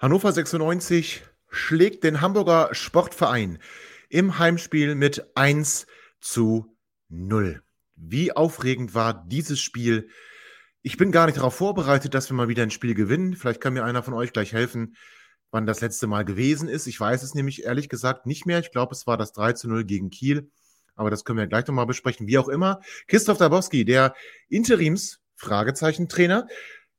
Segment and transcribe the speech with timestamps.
[0.00, 3.58] Hannover 96 schlägt den Hamburger Sportverein
[4.08, 5.88] im Heimspiel mit 1
[6.20, 6.76] zu
[7.08, 7.64] 0.
[7.96, 10.08] Wie aufregend war dieses Spiel?
[10.82, 13.34] Ich bin gar nicht darauf vorbereitet, dass wir mal wieder ein Spiel gewinnen.
[13.34, 14.94] Vielleicht kann mir einer von euch gleich helfen,
[15.50, 16.86] wann das letzte Mal gewesen ist.
[16.86, 18.60] Ich weiß es nämlich ehrlich gesagt nicht mehr.
[18.60, 20.48] Ich glaube, es war das 3 zu 0 gegen Kiel.
[20.94, 22.28] Aber das können wir gleich nochmal besprechen.
[22.28, 22.82] Wie auch immer.
[23.08, 24.14] Christoph Dabowski, der
[24.48, 26.46] Interims-Fragezeichen-Trainer,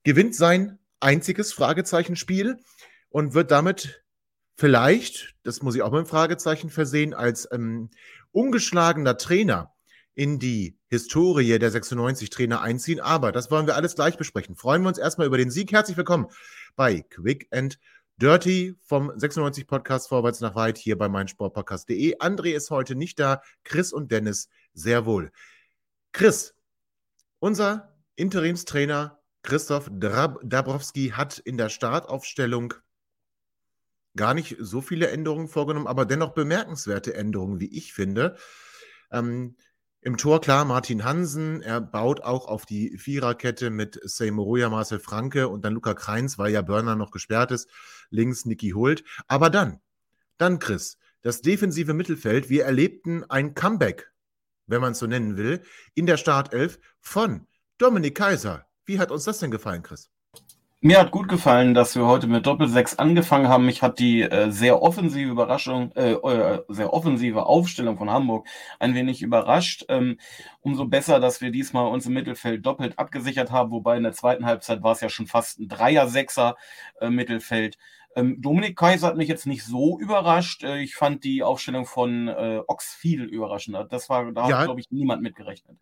[0.03, 2.59] gewinnt sein einziges Fragezeichen-Spiel
[3.09, 4.03] und wird damit
[4.55, 7.89] vielleicht, das muss ich auch mit einem Fragezeichen versehen, als ähm,
[8.31, 9.73] ungeschlagener Trainer
[10.15, 12.99] in die Historie der 96 Trainer einziehen.
[12.99, 14.55] Aber das wollen wir alles gleich besprechen.
[14.55, 15.71] Freuen wir uns erstmal über den Sieg.
[15.71, 16.27] Herzlich willkommen
[16.75, 17.79] bei Quick and
[18.17, 22.17] Dirty vom 96 Podcast Vorwärts nach Weit hier bei meinsportpodcast.de.
[22.17, 25.31] André ist heute nicht da, Chris und Dennis sehr wohl.
[26.11, 26.53] Chris,
[27.39, 32.73] unser Interimstrainer Christoph Dabrowski hat in der Startaufstellung
[34.15, 38.35] gar nicht so viele Änderungen vorgenommen, aber dennoch bemerkenswerte Änderungen, wie ich finde.
[39.11, 39.55] Ähm,
[40.01, 45.47] Im Tor klar Martin Hansen, er baut auch auf die Viererkette mit Seymour Marcel Franke
[45.49, 47.69] und dann Luca Kreins, weil ja Börner noch gesperrt ist,
[48.09, 49.03] links Niki Hult.
[49.27, 49.79] Aber dann,
[50.37, 54.11] dann Chris, das defensive Mittelfeld, wir erlebten ein Comeback,
[54.67, 55.61] wenn man es so nennen will,
[55.95, 58.65] in der Startelf von Dominik Kaiser.
[58.85, 60.09] Wie hat uns das denn gefallen, Chris?
[60.81, 63.65] Mir hat gut gefallen, dass wir heute mit Doppel-6 angefangen haben.
[63.65, 68.47] Mich hat die äh, sehr offensive Überraschung, äh, äh, sehr offensive Aufstellung von Hamburg
[68.79, 69.83] ein wenig überrascht.
[69.89, 70.17] Ähm,
[70.61, 74.45] umso besser, dass wir diesmal uns im Mittelfeld doppelt abgesichert haben, wobei in der zweiten
[74.45, 77.75] Halbzeit war es ja schon fast ein Dreier-Sechser-Mittelfeld.
[77.75, 77.79] Äh,
[78.15, 80.63] ähm, Dominik Kaiser hat mich jetzt nicht so überrascht.
[80.63, 83.83] Äh, ich fand die Aufstellung von äh, Ox viel überraschender.
[83.83, 84.59] Das war, da ja.
[84.59, 85.77] hat, glaube ich, niemand mitgerechnet.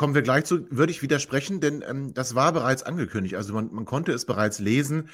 [0.00, 3.34] Kommen wir gleich zu, würde ich widersprechen, denn ähm, das war bereits angekündigt.
[3.34, 5.10] Also man, man konnte es bereits lesen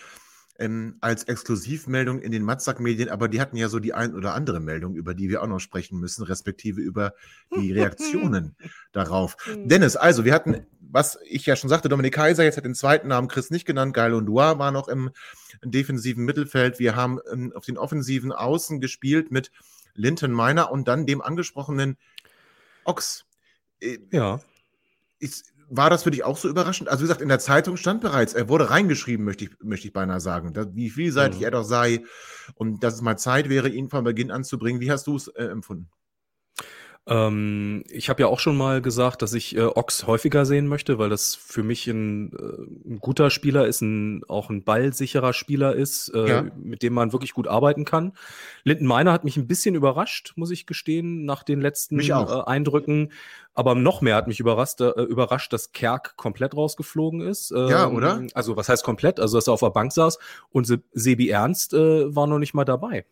[0.60, 4.60] ähm, als Exklusivmeldung in den Matzak-Medien, aber die hatten ja so die ein oder andere
[4.60, 7.14] Meldung, über die wir auch noch sprechen müssen, respektive über
[7.56, 8.54] die Reaktionen
[8.92, 9.36] darauf.
[9.46, 9.66] Hm.
[9.66, 13.08] Dennis, also wir hatten, was ich ja schon sagte, Dominik Kaiser, jetzt hat den zweiten
[13.08, 15.10] Namen Chris nicht genannt, Geil und Dua war noch im
[15.64, 16.78] defensiven Mittelfeld.
[16.78, 19.50] Wir haben ähm, auf den offensiven Außen gespielt mit
[19.94, 21.96] Linton Miner und dann dem angesprochenen
[22.84, 23.24] Ox.
[23.80, 24.38] Äh, ja
[25.18, 26.88] ist, war das für dich auch so überraschend?
[26.88, 29.92] Also, wie gesagt, in der Zeitung stand bereits, er wurde reingeschrieben, möchte ich, möchte ich
[29.92, 31.44] beinahe sagen, dass, wie vielseitig mhm.
[31.44, 32.04] er doch sei
[32.54, 34.80] und dass es mal Zeit wäre, ihn von Beginn an zu bringen.
[34.80, 35.90] Wie hast du es äh, empfunden?
[37.08, 40.98] Ähm, ich habe ja auch schon mal gesagt, dass ich äh, Ox häufiger sehen möchte,
[40.98, 45.76] weil das für mich ein, äh, ein guter Spieler ist, ein, auch ein ballsicherer Spieler
[45.76, 46.44] ist, äh, ja.
[46.56, 48.12] mit dem man wirklich gut arbeiten kann.
[48.64, 53.12] Linden Meiner hat mich ein bisschen überrascht, muss ich gestehen, nach den letzten äh, Eindrücken.
[53.54, 57.52] Aber noch mehr hat mich überrascht, äh, überrascht, dass Kerk komplett rausgeflogen ist.
[57.52, 58.22] Ähm, ja, oder?
[58.34, 59.20] Also was heißt komplett?
[59.20, 60.18] Also dass er auf der Bank saß
[60.50, 63.04] und Se Sebi Ernst äh, war noch nicht mal dabei.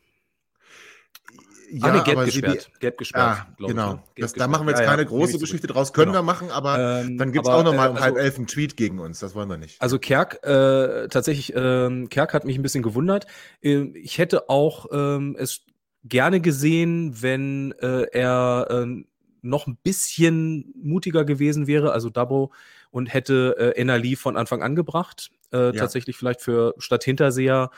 [1.70, 2.70] Ja, ah, nee, gelb gesperrt.
[2.80, 3.38] gelb gesperrt.
[3.41, 3.92] Ah, genau.
[3.92, 4.02] Ich, ne?
[4.16, 5.92] das, da machen wir jetzt ja, keine ja, große Geschichte draus.
[5.92, 6.20] Können genau.
[6.20, 8.76] wir machen, aber ähm, dann gibt es auch nochmal äh, um halb elf einen Tweet
[8.76, 9.20] gegen uns.
[9.20, 9.80] Das wollen wir nicht.
[9.80, 13.26] Also Kerk, äh, tatsächlich, äh, Kerk hat mich ein bisschen gewundert.
[13.62, 15.62] Äh, ich hätte auch äh, es
[16.04, 19.04] gerne gesehen, wenn äh, er äh,
[19.42, 22.52] noch ein bisschen mutiger gewesen wäre, also Dabo,
[22.91, 25.31] und hätte äh, Enali von Anfang an gebracht.
[25.50, 27.70] Äh, Tatsächlich vielleicht für statt Hinterseher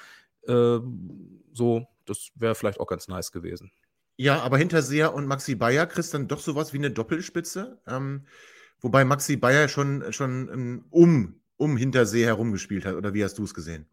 [0.47, 0.79] äh,
[1.53, 3.71] so, das wäre vielleicht auch ganz nice gewesen.
[4.17, 7.83] Ja, aber hinter Seher und Maxi Bayer kriegst dann doch sowas wie eine Doppelspitze.
[7.87, 8.27] Ähm,
[8.81, 12.95] wobei Maxi Bayer schon, schon ähm, um, um Hintersee herumgespielt hat.
[12.95, 13.87] Oder wie hast du es gesehen?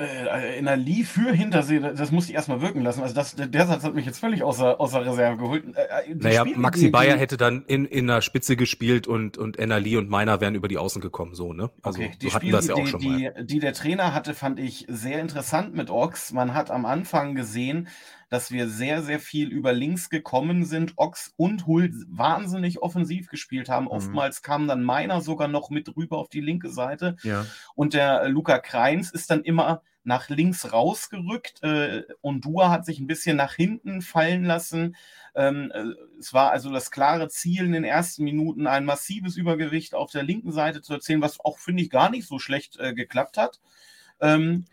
[0.00, 3.02] Äh, in der Lee für Hintersee, das musste ich erstmal wirken lassen.
[3.02, 5.64] Also das, der Satz hat mich jetzt völlig außer, außer Reserve geholt.
[5.76, 9.38] Äh, äh naja, Spiele, Maxi die, Bayer hätte dann in, in der Spitze gespielt und,
[9.38, 11.70] und Enna Lee und Meiner wären über die Außen gekommen, so, ne?
[11.82, 13.44] Also okay, die so Spiele, das ja auch schon die, mal.
[13.44, 16.32] Die der Trainer hatte, fand ich sehr interessant mit Ox.
[16.32, 17.88] Man hat am Anfang gesehen,
[18.30, 20.94] dass wir sehr, sehr viel über links gekommen sind.
[20.96, 23.84] Ox und Hult wahnsinnig offensiv gespielt haben.
[23.84, 23.90] Mhm.
[23.90, 27.16] Oftmals kam dann Meiner sogar noch mit rüber auf die linke Seite.
[27.22, 27.44] Ja.
[27.74, 31.62] Und der Luca Kreins ist dann immer nach links rausgerückt.
[31.62, 34.96] Äh, Ondua hat sich ein bisschen nach hinten fallen lassen.
[35.34, 35.84] Ähm, äh,
[36.18, 40.22] es war also das klare Ziel in den ersten Minuten, ein massives Übergewicht auf der
[40.22, 43.60] linken Seite zu erzielen, was auch, finde ich, gar nicht so schlecht äh, geklappt hat.
[44.20, 44.64] Ähm,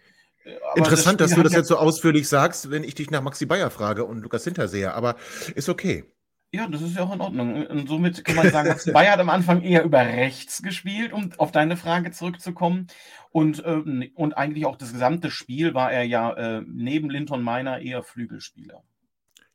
[0.76, 3.70] Interessant, das dass du das jetzt so ausführlich sagst, wenn ich dich nach Maxi Bayer
[3.70, 5.18] frage und Lukas Hinterseher, aber
[5.56, 6.06] ist okay.
[6.54, 7.66] Ja, das ist ja auch in Ordnung.
[7.68, 11.52] Und somit kann man sagen, Bayer hat am Anfang eher über rechts gespielt, um auf
[11.52, 12.88] deine Frage zurückzukommen.
[13.32, 17.80] Und, äh, und eigentlich auch das gesamte Spiel war er ja äh, neben Linton Meiner
[17.80, 18.84] eher Flügelspieler.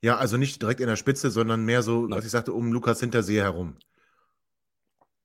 [0.02, 3.00] Ja, also nicht direkt in der Spitze, sondern mehr so, was ich sagte, um Lukas
[3.00, 3.76] Hinterseher herum.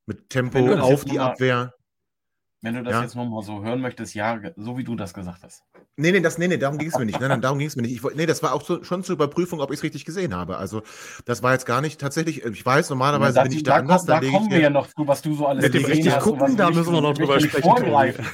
[0.06, 1.74] Mit Tempo auf die Abwehr.
[2.68, 3.02] Wenn du das ja.
[3.04, 5.64] jetzt nochmal so hören möchtest, ja, so wie du das gesagt hast.
[5.96, 7.18] Nee, nee, das, nee, nee darum ging es mir nicht.
[7.18, 7.96] Nein, nein, darum ging es mir nicht.
[7.96, 10.58] Ich, nee, das war auch so, schon zur Überprüfung, ob ich es richtig gesehen habe.
[10.58, 10.82] Also,
[11.24, 14.04] das war jetzt gar nicht tatsächlich, ich weiß, normalerweise bin ich da, da anders.
[14.04, 16.58] Da, da kommen wir ja noch zu, was du so alles Mit dem richtig gucken,
[16.58, 18.26] da müssen wir noch drüber sprechen.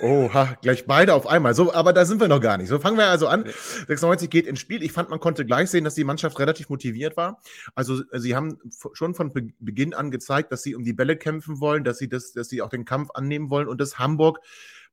[0.00, 1.54] Oha, gleich beide auf einmal.
[1.54, 2.68] So, aber da sind wir noch gar nicht.
[2.68, 3.44] So fangen wir also an.
[3.44, 4.82] 96 geht ins Spiel.
[4.82, 7.40] Ich fand, man konnte gleich sehen, dass die Mannschaft relativ motiviert war.
[7.76, 8.58] Also sie haben
[8.92, 12.32] schon von Beginn an gezeigt, dass sie um die Bälle kämpfen wollen, dass sie das,
[12.32, 14.40] dass sie auch den Kampf annehmen wollen und das Hamburg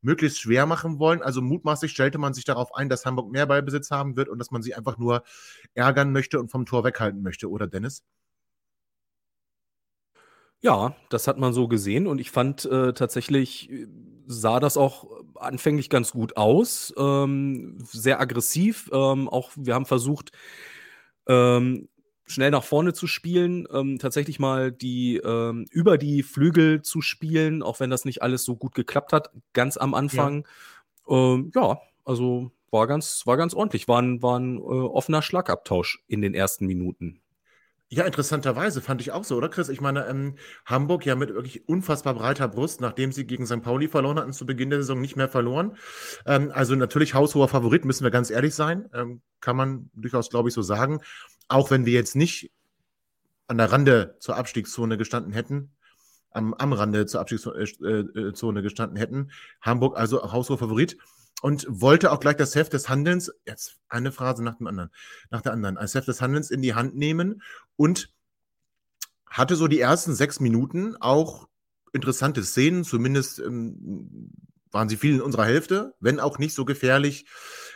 [0.01, 1.21] möglichst schwer machen wollen.
[1.21, 4.51] Also mutmaßlich stellte man sich darauf ein, dass Hamburg mehr Ballbesitz haben wird und dass
[4.51, 5.23] man sie einfach nur
[5.73, 8.03] ärgern möchte und vom Tor weghalten möchte, oder Dennis?
[10.63, 13.87] Ja, das hat man so gesehen und ich fand äh, tatsächlich äh,
[14.31, 18.89] sah das auch anfänglich ganz gut aus, ähm, sehr aggressiv.
[18.93, 20.31] Ähm, auch wir haben versucht,
[21.27, 21.89] ähm,
[22.25, 27.61] schnell nach vorne zu spielen, ähm, tatsächlich mal die ähm, über die Flügel zu spielen,
[27.61, 30.47] auch wenn das nicht alles so gut geklappt hat, ganz am Anfang.
[31.07, 35.21] Ja, ähm, ja also war ganz, war ganz ordentlich, war ein, war ein äh, offener
[35.21, 37.21] Schlagabtausch in den ersten Minuten.
[37.93, 39.67] Ja, interessanterweise fand ich auch so, oder Chris?
[39.67, 40.35] Ich meine, ähm,
[40.65, 43.61] Hamburg ja mit wirklich unfassbar breiter Brust, nachdem sie gegen St.
[43.61, 45.75] Pauli verloren hatten, zu Beginn der Saison nicht mehr verloren.
[46.25, 48.89] Ähm, also natürlich haushoher Favorit, müssen wir ganz ehrlich sein.
[48.93, 51.01] Ähm, kann man durchaus, glaube ich, so sagen.
[51.49, 52.53] Auch wenn wir jetzt nicht
[53.47, 55.71] an der Rande zur Abstiegszone gestanden hätten,
[56.31, 59.31] am, am Rande zur Abstiegszone äh, gestanden hätten.
[59.59, 60.97] Hamburg also haushoher Favorit
[61.41, 64.91] und wollte auch gleich das Heft des Handelns, jetzt eine Phrase nach dem anderen,
[65.29, 67.41] nach der anderen, als Heft des Handelns in die Hand nehmen
[67.75, 68.13] und
[69.25, 71.47] hatte so die ersten sechs Minuten auch
[71.93, 74.31] interessante Szenen, zumindest ähm,
[74.71, 77.25] waren sie viel in unserer Hälfte, wenn auch nicht so gefährlich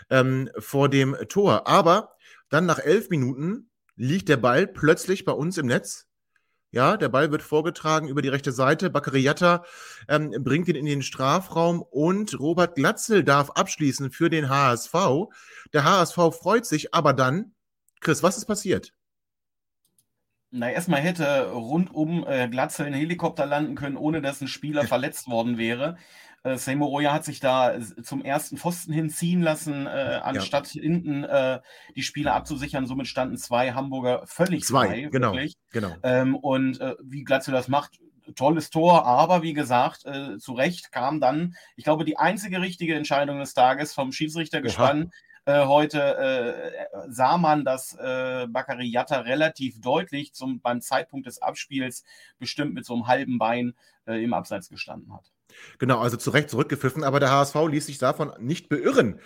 [0.09, 1.67] ähm, vor dem Tor.
[1.67, 2.11] Aber
[2.49, 6.04] dann nach elf Minuten liegt der Ball plötzlich bei uns im Netz
[6.75, 8.89] ja, der Ball wird vorgetragen über die rechte Seite.
[8.89, 9.63] Bakariata
[10.09, 14.93] ähm, bringt ihn in den Strafraum und Robert Glatzel darf abschließen für den HSV.
[15.71, 17.53] Der HSV freut sich, aber dann,
[18.01, 18.91] Chris, was ist passiert?
[20.51, 25.29] Na, erstmal hätte rundum äh, Glatzel ein Helikopter landen können, ohne dass ein Spieler verletzt
[25.29, 25.97] worden wäre.
[26.45, 30.81] Äh, Seymour Roya hat sich da zum ersten Pfosten hinziehen lassen, äh, anstatt ja.
[30.83, 31.59] hinten äh,
[31.95, 32.85] die Spieler abzusichern.
[32.85, 35.01] Somit standen zwei Hamburger völlig zwei, frei.
[35.11, 35.55] Genau, wirklich.
[35.71, 35.93] genau.
[36.03, 37.99] Ähm, und äh, wie Glatze das macht,
[38.35, 42.95] tolles Tor, aber wie gesagt, äh, zu Recht kam dann, ich glaube, die einzige richtige
[42.95, 45.13] Entscheidung des Tages vom Schiedsrichter gespannt.
[45.47, 51.39] Äh, heute äh, sah man, dass äh, Bakary Yatta relativ deutlich zum, beim Zeitpunkt des
[51.39, 52.03] Abspiels
[52.39, 53.75] bestimmt mit so einem halben Bein
[54.07, 55.34] äh, im Abseits gestanden hat.
[55.79, 59.19] Genau, also zu Recht zurückgepfiffen, aber der HSV ließ sich davon nicht beirren.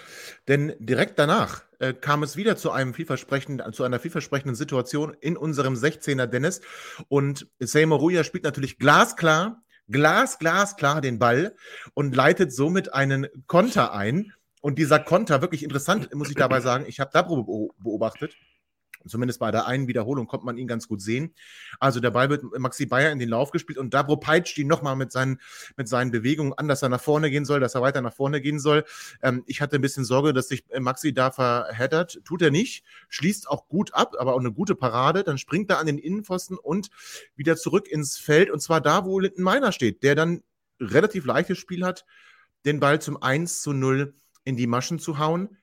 [0.47, 5.37] Denn direkt danach äh, kam es wieder zu, einem vielversprechenden, zu einer vielversprechenden Situation in
[5.37, 6.61] unserem 16er Dennis.
[7.07, 11.55] Und Seymour Ruya spielt natürlich glasklar, glas, glasklar den Ball
[11.93, 14.33] und leitet somit einen Konter ein.
[14.62, 18.36] Und dieser Konter, wirklich interessant, muss ich dabei sagen, ich habe Dabro beobachtet.
[19.08, 21.34] Zumindest bei der einen Wiederholung kommt man ihn ganz gut sehen.
[21.79, 24.96] Also der Ball wird Maxi Bayer in den Lauf gespielt und Dabro peitscht ihn nochmal
[24.96, 25.39] mit seinen,
[25.77, 28.41] mit seinen Bewegungen an, dass er nach vorne gehen soll, dass er weiter nach vorne
[28.41, 28.84] gehen soll.
[29.22, 32.20] Ähm, ich hatte ein bisschen Sorge, dass sich äh, Maxi da verheddert.
[32.25, 32.84] Tut er nicht.
[33.08, 35.24] Schließt auch gut ab, aber auch eine gute Parade.
[35.24, 36.89] Dann springt er an den Innenpfosten und
[37.36, 38.50] wieder zurück ins Feld.
[38.50, 40.44] Und zwar da, wo Linton Meiner steht, der dann
[40.79, 42.06] relativ leichtes Spiel hat,
[42.65, 44.13] den Ball zum 1 zu 0
[44.44, 45.58] in die Maschen zu hauen.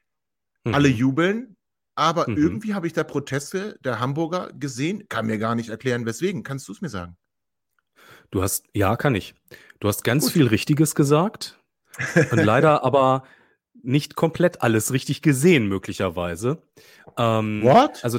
[0.64, 0.74] Mhm.
[0.74, 1.55] Alle jubeln,
[1.96, 2.36] aber mhm.
[2.36, 6.42] irgendwie habe ich da Proteste der Hamburger gesehen, kann mir gar nicht erklären, weswegen.
[6.42, 7.16] Kannst du es mir sagen?
[8.30, 9.34] Du hast, ja, kann ich.
[9.80, 10.32] Du hast ganz Gut.
[10.32, 11.58] viel Richtiges gesagt
[12.30, 13.24] und leider aber
[13.82, 16.62] nicht komplett alles richtig gesehen, möglicherweise.
[17.16, 18.04] Ähm, What?
[18.04, 18.18] Also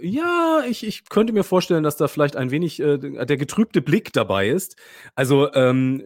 [0.00, 4.12] ja, ich, ich könnte mir vorstellen, dass da vielleicht ein wenig äh, der getrübte Blick
[4.12, 4.76] dabei ist.
[5.14, 6.02] Also ähm,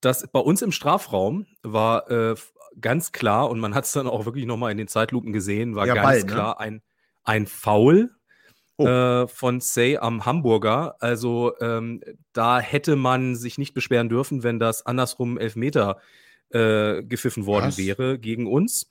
[0.00, 2.36] das bei uns im Strafraum war äh,
[2.80, 5.86] ganz klar, und man hat es dann auch wirklich nochmal in den Zeitlupen gesehen, war
[5.86, 6.26] ja, ganz Ball, ne?
[6.26, 6.82] klar ein,
[7.24, 8.10] ein Foul
[8.76, 8.86] oh.
[8.86, 10.96] äh, von Say am Hamburger.
[11.00, 12.00] Also ähm,
[12.32, 15.98] da hätte man sich nicht beschweren dürfen, wenn das andersrum Elfmeter
[16.50, 17.78] äh, gepfiffen worden Was?
[17.78, 18.88] wäre gegen uns.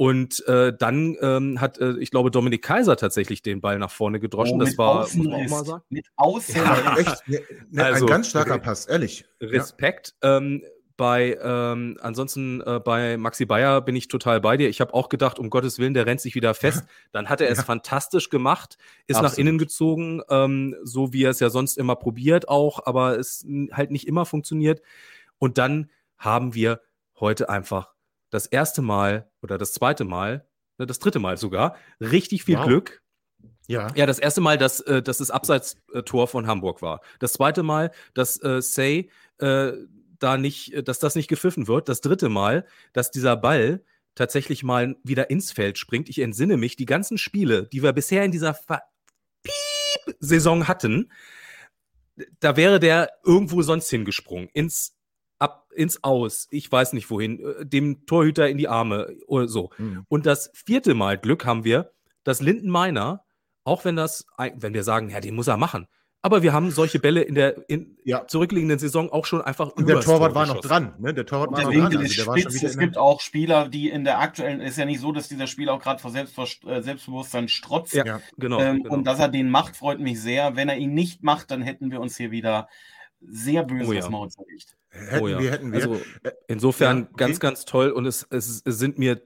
[0.00, 4.20] Und äh, dann ähm, hat, äh, ich glaube, Dominik Kaiser tatsächlich den Ball nach vorne
[4.20, 4.60] gedroschen.
[4.60, 5.82] Oh, das war, muss man auch mal sagen.
[5.88, 6.98] Mit Ja, Außenriss.
[6.98, 7.28] echt.
[7.28, 7.40] Ne,
[7.70, 9.24] ne, Also, ein ganz starker Pass, ehrlich.
[9.40, 9.48] Ja.
[9.48, 10.14] Respekt.
[10.22, 10.62] Ähm,
[10.98, 14.68] bei ähm, ansonsten äh, bei Maxi Bayer bin ich total bei dir.
[14.68, 16.84] Ich habe auch gedacht, um Gottes Willen, der rennt sich wieder fest.
[17.12, 17.64] Dann hat er es Ja.
[17.64, 18.76] fantastisch gemacht,
[19.06, 19.38] ist nach Absolut.
[19.38, 23.90] innen gezogen, ähm, so wie er es ja sonst immer probiert auch, aber es halt
[23.92, 24.82] nicht immer funktioniert.
[25.38, 25.88] Und dann
[26.18, 26.80] haben wir
[27.20, 27.94] heute einfach
[28.30, 30.46] das erste Mal oder das zweite Mal,
[30.78, 32.66] ne, das dritte Mal sogar, richtig viel Wow.
[32.66, 33.02] Glück.
[33.68, 33.86] Ja.
[33.94, 37.02] Ja, das erste Mal, dass, äh, dass das Abseits-Tor von Hamburg war.
[37.20, 39.72] Das zweite Mal, dass äh, Say äh,
[40.18, 41.88] da nicht, äh, dass das nicht gepfiffen wird.
[41.88, 43.82] Das dritte Mal, dass dieser Ball
[44.14, 46.08] tatsächlich mal wieder ins Feld springt.
[46.08, 48.82] Ich entsinne mich, die ganzen Spiele, die wir bisher in dieser Ver
[49.42, 51.10] Piep-Saison hatten,
[52.40, 54.48] da wäre der irgendwo sonst hingesprungen.
[54.52, 54.96] Ins
[55.38, 59.70] ab ins Aus, ich weiß nicht wohin, äh, dem Torhüter in die Arme oder so.
[59.78, 60.04] Mhm.
[60.08, 61.92] Und das vierte Mal Glück haben wir,
[62.24, 63.24] dass Linden Meiner,
[63.64, 65.86] auch wenn das, wenn wir sagen, ja, den muss er machen,
[66.20, 68.26] aber wir haben solche Bälle in der in Ja.
[68.26, 70.94] zurückliegenden Saison auch schon einfach Und der Torwart Tor war noch dran.
[70.98, 71.14] Ne?
[71.14, 72.04] Der Torwart war Der noch Winkel dran.
[72.06, 72.60] ist Also der war schon spitz.
[72.62, 75.46] wieder Es gibt auch Spieler, die in der aktuellen, ist ja nicht so, dass dieser
[75.46, 77.94] Spieler auch gerade vor äh, Selbstbewusstsein strotzt.
[77.94, 78.60] Ja, genau.
[78.60, 78.94] ähm, genau.
[78.94, 80.56] Und dass er den macht, freut mich sehr.
[80.56, 82.68] Wenn er ihn nicht macht, dann hätten wir uns hier wieder
[83.20, 84.00] sehr böse Oh ja.
[84.00, 84.76] das Maul zerlegt.
[84.90, 85.38] Hätten Oh ja.
[85.40, 85.80] wir, hätten wir.
[85.82, 87.14] Also Äh, insofern ja, okay.
[87.16, 89.22] ganz, ganz toll und es, es, es sind mir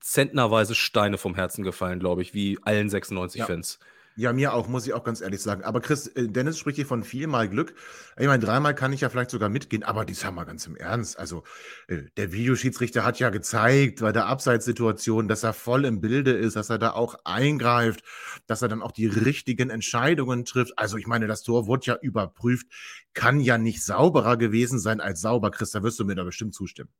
[0.00, 3.46] zentnerweise Steine vom Herzen gefallen, glaube ich, wie allen 96 Ja.
[3.46, 3.78] Fans.
[3.80, 5.62] Ja, mir auch, muss ich auch ganz ehrlich sagen.
[5.62, 7.74] Aber Chris, äh, Dennis spricht hier von viermal Glück.
[8.18, 10.76] Ich meine, dreimal kann ich ja vielleicht sogar mitgehen, aber dies haben wir ganz im
[10.76, 11.18] Ernst.
[11.18, 11.44] Also,
[11.88, 16.56] äh, der Videoschiedsrichter hat ja gezeigt bei der Abseitssituation, dass er voll im Bilde ist,
[16.56, 18.02] dass er da auch eingreift,
[18.46, 20.78] dass er dann auch die richtigen Entscheidungen trifft.
[20.78, 22.66] Also, ich meine, das Tor wurde ja überprüft,
[23.14, 25.50] kann ja nicht sauberer gewesen sein als sauber.
[25.50, 26.90] Chris, da wirst du mir da bestimmt zustimmen.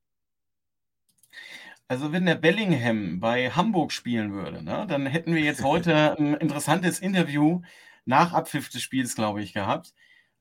[1.89, 6.35] Also wenn der Bellingham bei Hamburg spielen würde, ne, dann hätten wir jetzt heute ein
[6.35, 7.63] interessantes Interview
[8.05, 9.93] nach Abpfiff des Spiels, glaube ich, gehabt.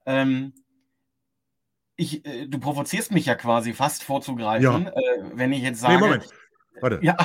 [0.05, 0.53] Ähm,
[1.95, 4.91] ich, äh, du provozierst mich ja quasi fast vorzugreifen, äh,
[5.33, 5.95] wenn ich jetzt sage.
[5.95, 6.27] Nee, Moment.
[6.81, 6.99] Warte.
[7.01, 7.15] Ja,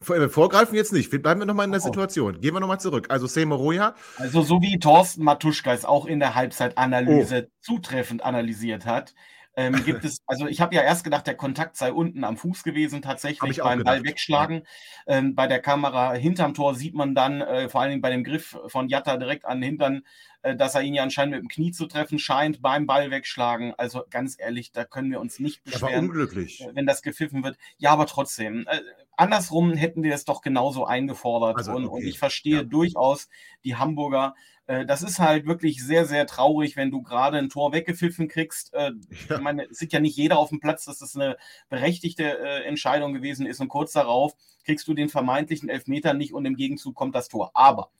[0.00, 1.10] Vor- äh, Vorgreifen jetzt nicht.
[1.10, 1.84] Bleiben wir nochmal in der Oh.
[1.84, 2.40] Situation.
[2.40, 3.06] Gehen wir nochmal zurück.
[3.10, 7.52] Also, Seymour Roya, also so wie Thorsten Matuschka es auch in der Halbzeitanalyse Oh.
[7.60, 9.14] zutreffend analysiert hat,
[9.56, 12.62] ähm, gibt es, also ich habe ja erst gedacht, der Kontakt sei unten am Fuß
[12.62, 14.62] gewesen, tatsächlich beim Ball gedacht, wegschlagen.
[15.06, 18.22] Ähm, bei der Kamera hinterm Tor sieht man dann, äh, vor allen Dingen bei dem
[18.22, 20.02] Griff von Jatta direkt an den Hintern,
[20.42, 23.72] äh, dass er ihn ja anscheinend mit dem Knie zu treffen scheint beim Ball wegschlagen.
[23.78, 26.60] Also ganz ehrlich, da können wir uns nicht er war beschweren unglücklich.
[26.60, 27.56] äh, wenn das gepfiffen wird.
[27.78, 28.66] Ja, aber trotzdem.
[28.68, 28.80] Äh,
[29.16, 31.56] andersrum hätten wir es doch genauso eingefordert.
[31.56, 31.94] Also, und, okay.
[31.94, 32.62] und ich verstehe Ja.
[32.62, 33.28] durchaus
[33.64, 34.34] die Hamburger.
[34.66, 38.72] Äh, das ist halt wirklich sehr, sehr traurig, wenn du gerade ein Tor weggepfiffen kriegst.
[38.74, 38.92] Äh,
[39.28, 39.36] Ja.
[39.36, 41.36] Ich meine, es sieht ja nicht jeder auf dem Platz, dass das eine
[41.68, 43.60] berechtigte äh, Entscheidung gewesen ist.
[43.60, 47.50] Und kurz darauf kriegst du den vermeintlichen Elfmeter nicht und im Gegenzug kommt das Tor.
[47.54, 47.90] Aber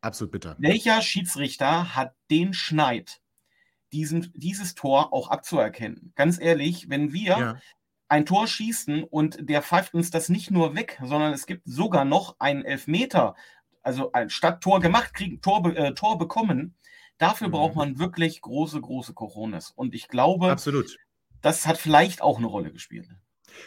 [0.00, 0.56] Absolut bitter.
[0.58, 3.20] welcher Schiedsrichter hat den Schneid,
[3.92, 6.12] diesen, dieses Tor auch abzuerkennen?
[6.16, 7.60] Ganz ehrlich, wenn wir Ja.
[8.08, 12.04] ein Tor schießen und der pfeift uns das nicht nur weg, sondern es gibt sogar
[12.04, 13.34] noch einen Elfmeter,
[13.86, 16.74] also ein statt Tor gemacht, kriegen Tor, äh, Tor bekommen.
[17.18, 17.52] Dafür Mhm.
[17.52, 19.70] braucht man wirklich große, große Coronas.
[19.70, 20.98] Und ich glaube, Absolut.
[21.40, 23.08] das hat vielleicht auch eine Rolle gespielt.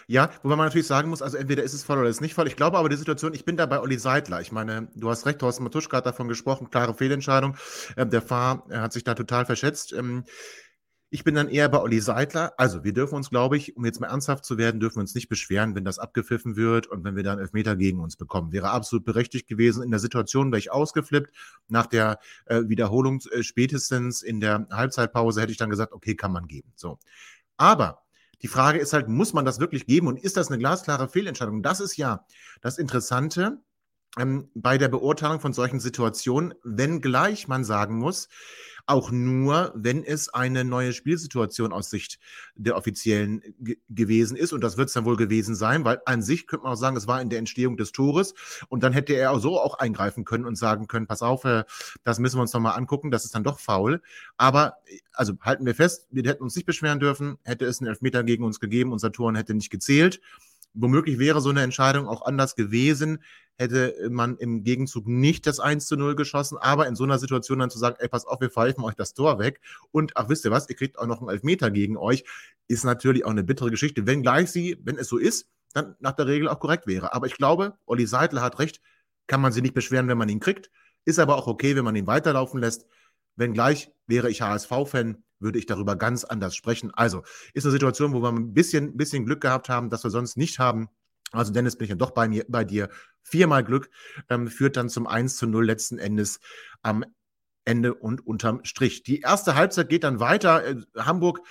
[0.07, 2.35] Ja, wobei man natürlich sagen muss, also entweder ist es voll oder ist es nicht
[2.35, 2.47] voll.
[2.47, 4.39] Ich glaube aber die Situation, ich bin da bei Olli Seidler.
[4.41, 7.55] Ich meine, du hast recht, Thorsten Matuschka hat davon gesprochen, klare Fehlentscheidung.
[7.97, 9.93] Ähm, der Fahr er hat sich da total verschätzt.
[11.11, 12.53] Ich bin dann eher bei Olli Seidler.
[12.57, 15.15] Also wir dürfen uns, glaube ich, um jetzt mal ernsthaft zu werden, dürfen wir uns
[15.15, 18.51] nicht beschweren, wenn das abgepfiffen wird und wenn wir dann Elfmeter gegen uns bekommen.
[18.51, 19.81] Wäre absolut berechtigt gewesen.
[19.81, 21.35] In der Situation wäre ich ausgeflippt.
[21.67, 26.31] Nach der äh, Wiederholung äh, spätestens in der Halbzeitpause hätte ich dann gesagt, okay, kann
[26.31, 26.71] man geben.
[26.75, 26.99] So.
[27.57, 28.03] Aber
[28.43, 31.63] die Frage ist halt, muss man das wirklich geben und ist das eine glasklare Fehlentscheidung?
[31.63, 32.25] Das ist ja
[32.61, 33.59] das Interessante
[34.17, 38.27] ähm, bei der Beurteilung von solchen Situationen, wenngleich man sagen muss,
[38.89, 42.17] auch nur, wenn es eine neue Spielsituation aus Sicht
[42.55, 44.51] der Offiziellen ge gewesen ist.
[44.51, 46.97] Und das wird es dann wohl gewesen sein, weil an sich könnte man auch sagen,
[46.97, 48.33] es war in der Entstehung des Tores.
[48.67, 51.65] Und dann hätte er auch so auch eingreifen können und sagen können, pass auf, äh,
[52.03, 54.01] das müssen wir uns nochmal angucken, das ist dann doch faul.
[54.37, 54.77] Aber,
[55.13, 58.43] also halten wir fest, wir hätten uns nicht beschweren dürfen, hätte es einen Elfmeter gegen
[58.43, 60.19] uns gegeben, unser Tor hätte nicht gezählt.
[60.73, 63.23] Womöglich wäre so eine Entscheidung auch anders gewesen,
[63.55, 67.59] hätte man im Gegenzug nicht das 1 zu 0 geschossen, aber in so einer Situation
[67.59, 69.59] dann zu sagen, ey, pass auf, wir pfeifen euch das Tor weg
[69.91, 72.23] und ach, wisst ihr was, ihr kriegt auch noch einen Elfmeter gegen euch,
[72.67, 76.27] ist natürlich auch eine bittere Geschichte, wenngleich sie, wenn es so ist, dann nach der
[76.27, 77.13] Regel auch korrekt wäre.
[77.13, 78.81] Aber ich glaube, Olli Seidler hat recht,
[79.27, 80.71] kann man sich nicht beschweren, wenn man ihn kriegt,
[81.03, 82.85] ist aber auch okay, wenn man ihn weiterlaufen lässt.
[83.35, 86.91] Wenngleich wäre ich HSV-Fan, würde ich darüber ganz anders sprechen.
[86.93, 90.37] Also ist eine Situation, wo wir ein bisschen, bisschen Glück gehabt haben, dass wir sonst
[90.37, 90.89] nicht haben.
[91.31, 92.89] Also Dennis, bin ich dann doch bei mir, bei dir.
[93.21, 93.89] Viermal Glück
[94.29, 96.39] ähm, führt dann zum 1 zu 0 letzten Endes
[96.81, 97.05] am
[97.65, 99.03] Ende und unterm Strich.
[99.03, 100.65] Die erste Halbzeit geht dann weiter.
[100.65, 101.41] Äh, Hamburg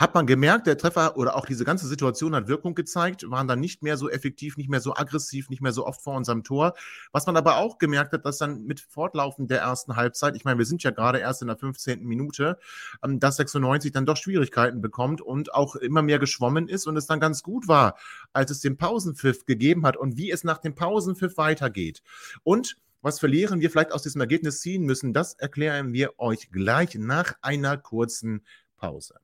[0.00, 3.60] hat man gemerkt, der Treffer oder auch diese ganze Situation hat Wirkung gezeigt, waren dann
[3.60, 6.72] nicht mehr so effektiv, nicht mehr so aggressiv, nicht mehr so oft vor unserem Tor.
[7.12, 10.56] Was man aber auch gemerkt hat, dass dann mit Fortlaufen der ersten Halbzeit, ich meine,
[10.56, 12.02] wir sind ja gerade erst in der 15.
[12.02, 12.58] Minute,
[13.04, 17.06] ähm, dass 96 dann doch Schwierigkeiten bekommt und auch immer mehr geschwommen ist und es
[17.06, 17.98] dann ganz gut war,
[18.32, 22.02] als es den Pausenpfiff gegeben hat und wie es nach dem Pausenpfiff weitergeht.
[22.42, 26.94] Und was verlieren wir vielleicht aus diesem Ergebnis ziehen müssen, das erklären wir euch gleich
[26.94, 28.46] nach einer kurzen
[28.78, 29.20] Pause.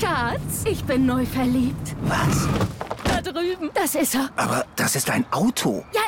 [0.00, 1.96] Schatz, ich bin neu verliebt.
[2.02, 2.48] Was?
[3.04, 3.70] Da drüben.
[3.74, 4.30] Das ist er.
[4.36, 5.84] Aber das ist ein Auto.
[5.92, 6.02] Ja,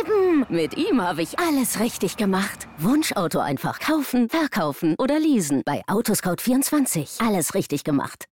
[0.00, 0.46] eben.
[0.48, 2.68] Mit ihm habe ich alles richtig gemacht.
[2.78, 5.62] Wunschauto einfach kaufen, verkaufen oder leasen.
[5.64, 7.26] Bei Autoscout24.
[7.26, 8.26] Alles richtig gemacht.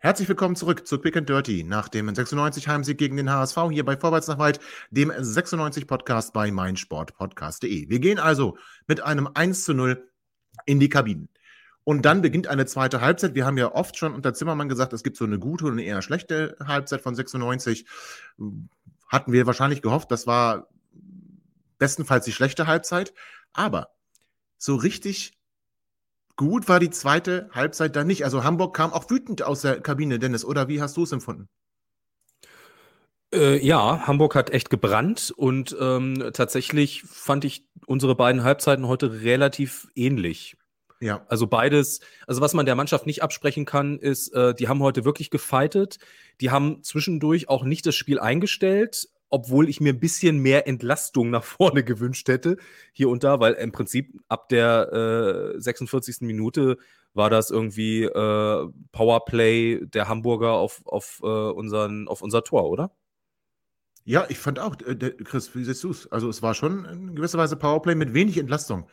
[0.00, 3.84] Herzlich willkommen zurück zu Quick and Dirty nach dem 96 Heimsieg gegen den HSV hier
[3.84, 7.88] bei Vorwärts nach Weit, dem 96 Podcast bei meinsportpodcast.de.
[7.88, 10.08] Wir gehen also mit einem 1 zu 0
[10.66, 11.28] in die Kabinen.
[11.88, 13.34] Und dann beginnt eine zweite Halbzeit.
[13.34, 15.84] Wir haben ja oft schon unter Zimmermann gesagt, es gibt so eine gute und eine
[15.84, 17.86] eher schlechte Halbzeit von 96.
[19.08, 20.68] Hatten wir wahrscheinlich gehofft, das war
[21.78, 23.14] bestenfalls die schlechte Halbzeit.
[23.54, 23.88] Aber
[24.58, 25.38] so richtig
[26.36, 28.22] gut war die zweite Halbzeit dann nicht.
[28.22, 31.48] Also Hamburg kam auch wütend aus der Kabine, Dennis, oder wie hast du es empfunden?
[33.32, 39.22] Äh, ja, Hamburg hat echt gebrannt und ähm, tatsächlich fand ich unsere beiden Halbzeiten heute
[39.22, 40.57] relativ ähnlich.
[41.00, 41.24] Ja.
[41.28, 45.04] Also beides, also was man der Mannschaft nicht absprechen kann, ist, äh, die haben heute
[45.04, 45.98] wirklich gefightet.
[46.40, 51.30] Die haben zwischendurch auch nicht das Spiel eingestellt, obwohl ich mir ein bisschen mehr Entlastung
[51.30, 52.56] nach vorne gewünscht hätte,
[52.92, 56.22] hier und da, weil im Prinzip ab der äh, 46.
[56.22, 56.78] Minute
[57.14, 62.92] war das irgendwie äh, Powerplay der Hamburger auf, auf, äh, unseren, auf unser Tor, oder?
[64.04, 66.10] Ja, ich fand auch, äh, Chris, wie siehst du es?
[66.10, 68.88] Also es war schon in gewisser Weise Powerplay mit wenig Entlastung.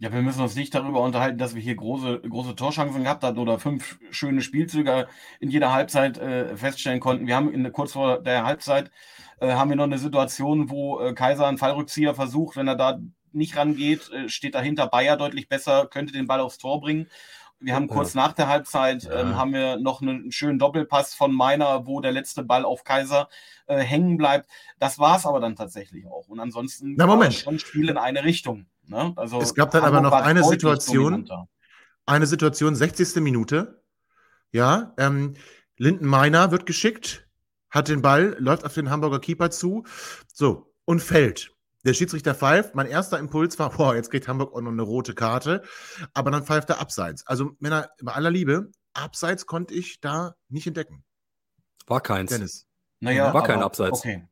[0.00, 3.38] Ja, wir müssen uns nicht darüber unterhalten, dass wir hier große, große Torchancen gehabt haben
[3.38, 5.06] oder fünf schöne Spielzüge
[5.38, 7.26] in jeder Halbzeit äh, feststellen konnten.
[7.26, 8.90] Wir haben in, kurz vor der Halbzeit
[9.40, 12.56] äh, haben wir noch eine Situation, wo äh, Kaiser einen Fallrückzieher versucht.
[12.56, 12.98] Wenn er da
[13.32, 17.08] nicht rangeht, äh, steht dahinter Bayer deutlich besser, könnte den Ball aufs Tor bringen.
[17.60, 18.22] Wir haben kurz ja.
[18.22, 19.20] nach der Halbzeit ja.
[19.20, 23.28] ähm, haben wir noch einen schönen Doppelpass von Meiner, wo der letzte Ball auf Kaiser
[23.66, 24.50] äh, hängen bleibt.
[24.78, 26.28] Das war es aber dann tatsächlich auch.
[26.28, 27.34] Und ansonsten Na, Moment.
[27.34, 28.66] schon Spiel in eine Richtung.
[28.86, 29.12] Ne?
[29.16, 31.28] Also es gab dann aber noch eine Situation,
[32.06, 33.16] eine Situation, 60.
[33.16, 33.82] Minute.
[34.52, 35.34] Ja, ähm,
[35.76, 37.26] Linden Meiner wird geschickt,
[37.70, 39.84] hat den Ball, läuft auf den Hamburger Keeper zu,
[40.32, 41.50] so, und fällt.
[41.84, 42.74] Der Schiedsrichter pfeift.
[42.74, 45.62] Mein erster Impuls war, boah, jetzt kriegt Hamburg auch noch eine rote Karte.
[46.14, 47.26] Aber dann pfeift er abseits.
[47.26, 51.04] Also, Männer, bei aller Liebe, abseits konnte ich da nicht entdecken.
[51.86, 52.30] War keins.
[52.30, 52.66] Dennis.
[53.00, 53.98] Naja, war kein Abseits.
[53.98, 54.26] Okay.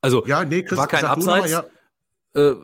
[0.00, 1.50] Also, ja, nee, Chris, war kein Abseits.
[1.50, 1.64] Mal, ja.
[2.40, 2.54] äh,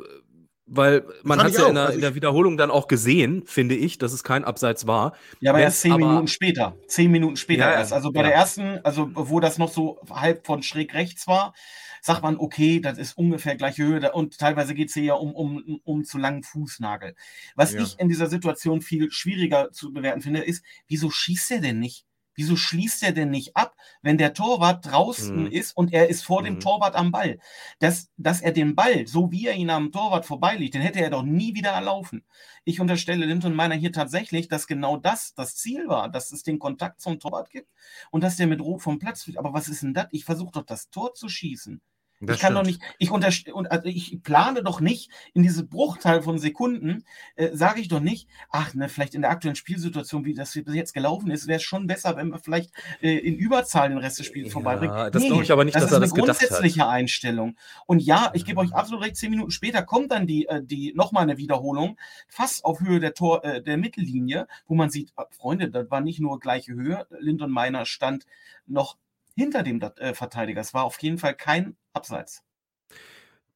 [0.69, 3.75] weil man hat es ja in der, also in der, Wiederholung dann auch gesehen, finde
[3.75, 5.15] ich, dass es kein Abseits war.
[5.41, 6.77] Ja, aber erst zehn aber, Minuten später.
[6.87, 7.93] Zehn Minuten später ja, erst.
[7.93, 8.29] Also bei ja.
[8.29, 11.55] der ersten, also wo das noch so halb von schräg rechts war,
[12.01, 15.35] sagt man, okay, das ist ungefähr gleiche Höhe und teilweise geht es hier ja um,
[15.35, 17.15] um, um zu langen Fußnagel.
[17.55, 17.83] Was ja.
[17.83, 22.08] ich in dieser Situation viel schwieriger zu bewerten finde, ist, wieso schießt er denn nicht?
[22.39, 25.51] Wieso schließt er denn nicht ab, wenn der Torwart draußen mhm.
[25.51, 26.45] ist und er ist vor mhm.
[26.45, 27.41] dem Torwart am Ball?
[27.81, 31.11] Dass, dass er den Ball, so wie er ihn am Torwart vorbeiliegt, den hätte er
[31.11, 32.25] doch nie wieder erlaufen.
[32.63, 36.61] Ich unterstelle Linton Meiner hier tatsächlich, dass genau das das Ziel war, dass es den
[36.61, 37.69] Kontakt zum Torwart gibt
[38.13, 39.39] und dass der mit Rot vom Platz fliegt.
[39.39, 40.07] Aber was ist denn das?
[40.13, 41.81] Ich versuche doch das Tor zu schießen.
[42.21, 42.67] Das ich kann stimmt.
[42.67, 47.05] doch nicht, ich, unterst und, also ich plane doch nicht in diese Bruchteil von Sekunden,
[47.37, 50.75] äh, sage ich doch nicht, ach, ne, vielleicht in der aktuellen Spielsituation, wie das bis
[50.75, 54.19] jetzt gelaufen ist, wäre es schon besser, wenn wir vielleicht äh, in Überzahl den Rest
[54.19, 55.13] des Spiels ja, vorbeibringen.
[55.13, 56.37] Das nee, glaube ich aber nicht, das dass er das gedacht hat.
[56.37, 57.57] Das ist eine grundsätzliche Einstellung.
[57.87, 60.93] Und ja, ich gebe euch absolut recht, zehn Minuten später kommt dann die, äh, die
[60.95, 65.23] nochmal eine Wiederholung, fast auf Höhe der Tor, äh, der Mittellinie, wo man sieht, äh,
[65.31, 68.27] Freunde, das war nicht nur gleiche Höhe, Lindon Meiner stand
[68.67, 68.97] noch
[69.37, 70.61] hinter dem äh, Verteidiger.
[70.61, 72.43] Es war auf jeden Fall kein Abseits.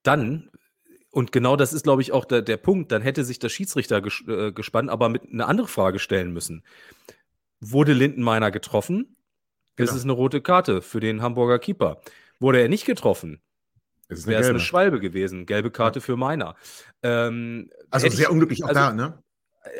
[0.02, 0.50] Dann,
[1.11, 4.00] und genau das ist, glaube ich, auch der, der Punkt, dann hätte sich der Schiedsrichter
[4.00, 6.64] ges äh, gespannt, aber mit eine andere Frage stellen müssen.
[7.61, 9.16] Wurde Lindenmeiner getroffen?
[9.76, 9.87] Genau.
[9.87, 12.00] Das ist eine rote Karte für den Hamburger Keeper.
[12.40, 13.40] Wurde er nicht getroffen?
[14.09, 15.46] Wäre es eine Schwalbe gewesen.
[15.46, 16.05] Gelbe Karte ja.
[16.05, 16.57] für Meiner.
[17.02, 19.22] Ähm, also sehr ich, unglücklich auch also, da, ne?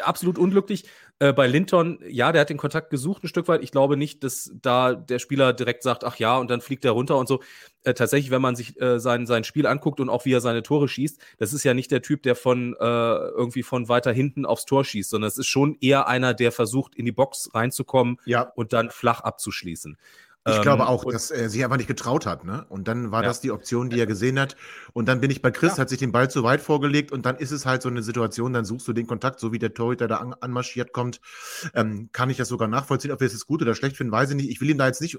[0.03, 0.89] absolut unglücklich.
[1.23, 3.63] Äh, bei Linton, ja, der hat den Kontakt gesucht ein Stück weit.
[3.63, 6.91] Ich glaube nicht, dass da der Spieler direkt sagt, ach ja, und dann fliegt er
[6.91, 7.41] runter und so.
[7.85, 10.65] Äh, tatsächlich, wenn man sich äh, sein, sein Spiel anguckt und auch wie er seine
[10.65, 14.45] Tore schießt, das ist ja nicht der Typ, der von äh, irgendwie von weiter hinten
[14.45, 18.17] aufs Tor schießt, sondern es ist schon eher einer, der versucht, in die Box reinzukommen
[18.25, 18.51] Ja.
[18.57, 19.97] und dann flach abzuschließen.
[20.45, 22.67] Ich Ähm, glaube auch, dass er sich einfach nicht getraut hat, ne?
[22.69, 23.29] Und dann war Ja.
[23.29, 24.57] das die Option, die er gesehen hat.
[24.93, 25.79] Und dann bin ich bei Chris, Ja.
[25.79, 28.53] hat sich den Ball zu weit vorgelegt und dann ist es halt so eine Situation,
[28.53, 31.21] dann suchst du den Kontakt, so wie der Torhüter da an, anmarschiert kommt.
[31.75, 34.31] Ähm, kann ich das sogar nachvollziehen, ob wir es jetzt gut oder schlecht finden, weiß
[34.31, 34.51] ich nicht.
[34.51, 35.17] Ich will ihm da jetzt nicht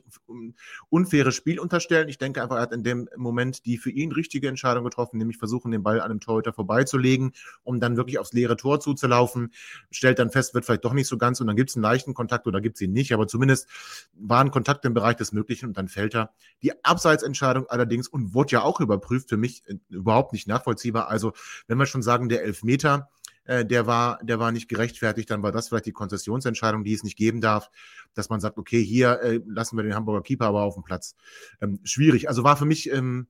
[0.90, 2.10] unfaires Spiel unterstellen.
[2.10, 5.38] Ich denke einfach, er hat in dem Moment die für ihn richtige Entscheidung getroffen, nämlich
[5.38, 7.32] versuchen, den Ball an einem Torhüter vorbeizulegen,
[7.64, 9.54] um dann wirklich aufs leere Tor zuzulaufen.
[9.90, 12.14] Stellt dann fest, wird vielleicht doch nicht so ganz und dann gibt es einen leichten
[12.14, 13.70] Kontakt oder gibt es ihn nicht, aber zumindest
[14.16, 16.34] war ein Kontakt im Bereich des Möglichen und dann fällt er.
[16.62, 21.10] Die Abseitsentscheidung allerdings und wurde ja auch überprüft, für mich äh, überhaupt nicht nachvollziehbar.
[21.10, 21.34] Also,
[21.68, 23.10] wenn wir schon sagen, der Elfmeter,
[23.46, 27.04] äh, der war, der war nicht gerechtfertigt, dann war das vielleicht die Konzessionsentscheidung, die es
[27.04, 27.70] nicht geben darf,
[28.14, 31.16] dass man sagt, okay, hier äh, lassen wir den Hamburger Keeper aber auf dem Platz.
[31.62, 32.30] Ähm, schwierig.
[32.30, 33.28] Also war für mich ähm,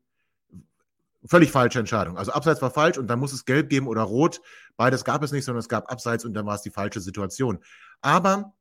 [1.26, 2.18] völlig falsche Entscheidung.
[2.18, 4.42] Also Abseits war falsch und dann muss es gelb geben oder rot.
[4.78, 7.60] Beides gab es nicht, sondern es gab Abseits und dann war es die falsche Situation.
[8.02, 8.54] Aber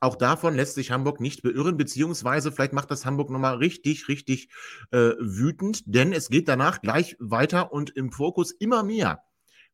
[0.00, 4.48] auch davon lässt sich Hamburg nicht beirren, beziehungsweise vielleicht macht das Hamburg nochmal richtig, richtig
[4.90, 9.22] äh, wütend, denn es geht danach gleich weiter und im Fokus immer mehr.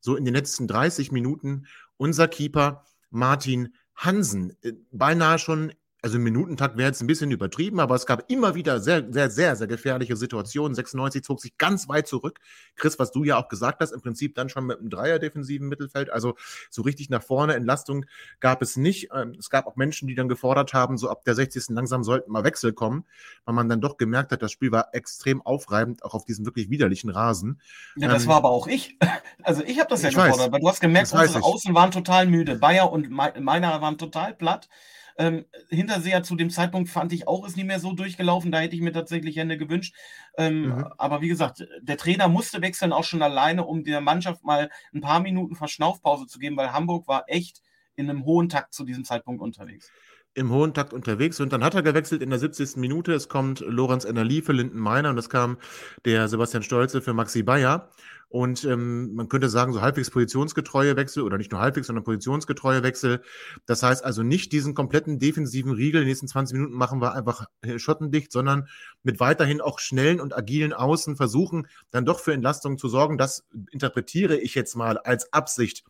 [0.01, 6.23] So in den letzten 30 Minuten unser Keeper Martin Hansen, äh, beinahe schon, also im
[6.23, 9.67] Minutentakt wäre jetzt ein bisschen übertrieben, aber es gab immer wieder sehr, sehr, sehr, sehr
[9.67, 10.75] gefährliche Situationen.
[10.75, 12.39] 96 zog sich ganz weit zurück.
[12.75, 16.09] Chris, was du ja auch gesagt hast, im Prinzip dann schon mit einem Dreier-defensiven Mittelfeld,
[16.11, 16.35] also
[16.69, 18.05] so richtig nach vorne Entlastung
[18.39, 19.09] gab es nicht.
[19.13, 21.73] Ähm, Es gab auch Menschen, die dann gefordert haben, so ab der 60.
[21.73, 23.05] langsam sollten mal Wechsel kommen,
[23.45, 26.69] weil man dann doch gemerkt hat, das Spiel war extrem aufreibend, auch auf diesem wirklich
[26.69, 27.59] widerlichen Rasen.
[27.95, 28.97] Ja, das Ähm, war aber auch ich.
[29.43, 30.31] Also ich habe das ja Ich weiß.
[30.31, 31.41] gefordert, weil du hast gemerkt, unsere.
[31.43, 32.55] Außen waren total müde.
[32.55, 34.67] Bayer und mei- meiner waren total platt.
[35.17, 38.51] Ähm, Hinterseher zu dem Zeitpunkt fand ich auch ist nicht mehr so durchgelaufen.
[38.51, 39.95] Da hätte ich mir tatsächlich Hände gewünscht.
[40.37, 40.87] Ähm, Mhm.
[40.97, 45.01] Aber wie gesagt, der Trainer musste wechseln, auch schon alleine, um der Mannschaft mal ein
[45.01, 47.61] paar Minuten Verschnaufpause zu geben, weil Hamburg war echt
[47.95, 49.91] in einem hohen Takt zu diesem Zeitpunkt unterwegs.
[50.37, 52.77] Im hohen Takt unterwegs und dann hat er gewechselt in der 70.
[52.77, 53.13] Minute.
[53.13, 55.57] Es kommt Lorenz Enerli für Linden Meiner und es kam
[56.05, 57.89] der Sebastian Stolze für Maxi Bayer.
[58.29, 62.83] Und ähm, man könnte sagen, so halbwegs positionsgetreue Wechsel oder nicht nur halbwegs, sondern positionsgetreue
[62.83, 63.21] Wechsel.
[63.65, 67.45] Das heißt also nicht diesen kompletten defensiven Riegel, die nächsten 20 Minuten machen wir einfach
[67.61, 68.67] äh, schottendicht, sondern
[69.01, 73.17] mit weiterhin auch schnellen und agilen Außen versuchen, dann doch für Entlastung zu sorgen.
[73.17, 75.83] Das interpretiere ich jetzt mal als Absicht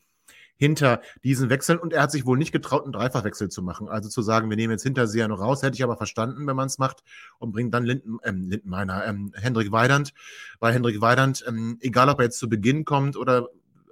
[0.58, 3.88] hinter diesen Wechseln und er hat sich wohl nicht getraut, einen Dreifachwechsel zu machen.
[3.88, 6.68] Also zu sagen, wir nehmen jetzt Hinterseher noch raus, hätte ich aber verstanden, wenn man
[6.68, 7.04] es macht
[7.40, 10.14] und bringt dann Linden, ähm, Lindenmeiner, ähm, Hendrik Weidand.
[10.60, 13.48] Bei Hendrik Weidand, ähm, egal ob er jetzt zu Beginn kommt oder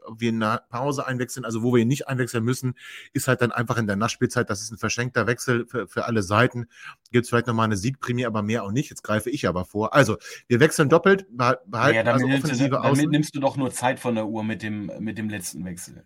[0.08, 2.76] ob wir in der Pause einwechseln, also wo wir ihn nicht einwechseln müssen,
[3.14, 6.22] ist halt dann einfach in der Nachspielzeit, das ist ein verschenkter Wechsel für, für alle
[6.22, 6.68] Seiten.
[7.12, 8.92] Gibt es vielleicht nochmal eine Siegprämie, aber mehr auch nicht.
[8.92, 9.96] Jetzt greife ich aber vor.
[9.96, 13.10] Also, wir wechseln doppelt, behal- behalten ja, damit, also offensive damit Außen.
[13.10, 16.06] nimmst du doch nur Zeit von der Uhr mit dem, mit dem letzten Wechsel.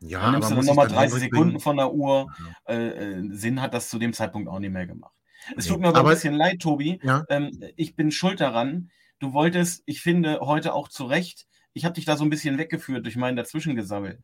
[0.00, 1.60] Ja, dann nimmst du dann nochmal ich 30 Hendrik Sekunden bringen?
[1.60, 2.26] von der Uhr.
[2.66, 2.74] Ja.
[2.74, 5.12] Äh, äh, Sinn hat das zu dem Zeitpunkt auch nicht mehr gemacht.
[5.56, 7.00] Es tut mir aber, aber- ein bisschen leid, Tobi.
[7.02, 7.24] Ja.
[7.28, 8.90] Ähm, ich bin schuld daran.
[9.18, 12.58] Du wolltest, ich finde, heute auch zu Recht, ich habe dich da so ein bisschen
[12.58, 14.22] weggeführt durch meinen Dazwischengesammel.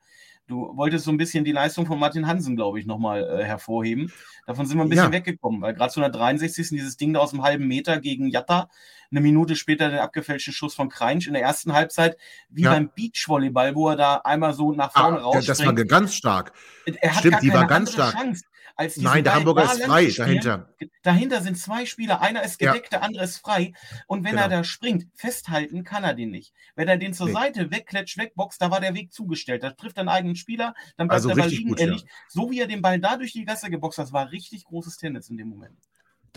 [0.48, 4.12] Du wolltest so ein bisschen die Leistung von Martin Hansen, glaube ich, nochmal äh, hervorheben.
[4.46, 5.12] Davon sind wir ein bisschen Ja.
[5.12, 6.68] weggekommen, weil gerade zu einer 63.
[6.70, 8.68] dieses Ding da aus dem halben Meter gegen Jatta,
[9.10, 12.16] eine Minute später der abgefälschte Schuss von Kreinsch in der ersten Halbzeit,
[12.48, 12.70] wie Ja.
[12.72, 16.52] beim Beachvolleyball, wo er da einmal so nach vorne Ah, das war ganz stark.
[16.84, 18.14] Er hat Stimmt, gar die war keine ganz andere stark.
[18.24, 18.44] Chance,
[18.76, 20.68] als Nein, der Hamburger ist frei dahinter.
[21.02, 22.72] Dahinter sind zwei Spieler, einer ist Ja.
[22.72, 23.72] gedeckt, der andere ist frei.
[24.06, 24.42] Und wenn Genau.
[24.42, 26.52] er da springt, festhalten kann er den nicht.
[26.74, 27.32] Wenn er den zur Nee.
[27.32, 29.62] Seite wegklatscht, wegboxt, da war der Weg zugestellt.
[29.62, 31.68] Da trifft er einen eigenen Spieler, dann bleibt Also der Ball liegen.
[31.70, 31.96] gut, ja.
[32.28, 34.96] So wie er den Ball da durch die Gasse geboxt hat, das war richtig großes
[34.98, 35.78] Tennis in dem Moment.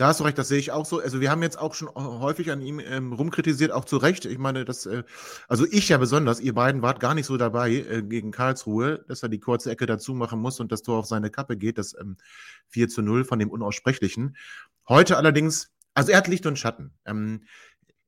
[0.00, 0.98] Da hast du recht, das sehe ich auch so.
[0.98, 4.24] Also wir haben jetzt auch schon häufig an ihm ähm, rumkritisiert, auch zu Recht.
[4.24, 5.02] Ich meine, das, äh,
[5.46, 9.22] also ich ja besonders, ihr beiden wart gar nicht so dabei äh, gegen Karlsruhe, dass
[9.22, 11.94] er die kurze Ecke dazu machen muss und das Tor auf seine Kappe geht, das
[12.00, 12.16] ähm,
[12.68, 14.38] 4 zu 0 von dem Unaussprechlichen.
[14.88, 16.94] Heute allerdings, also er hat Licht und Schatten.
[17.04, 17.42] Ähm,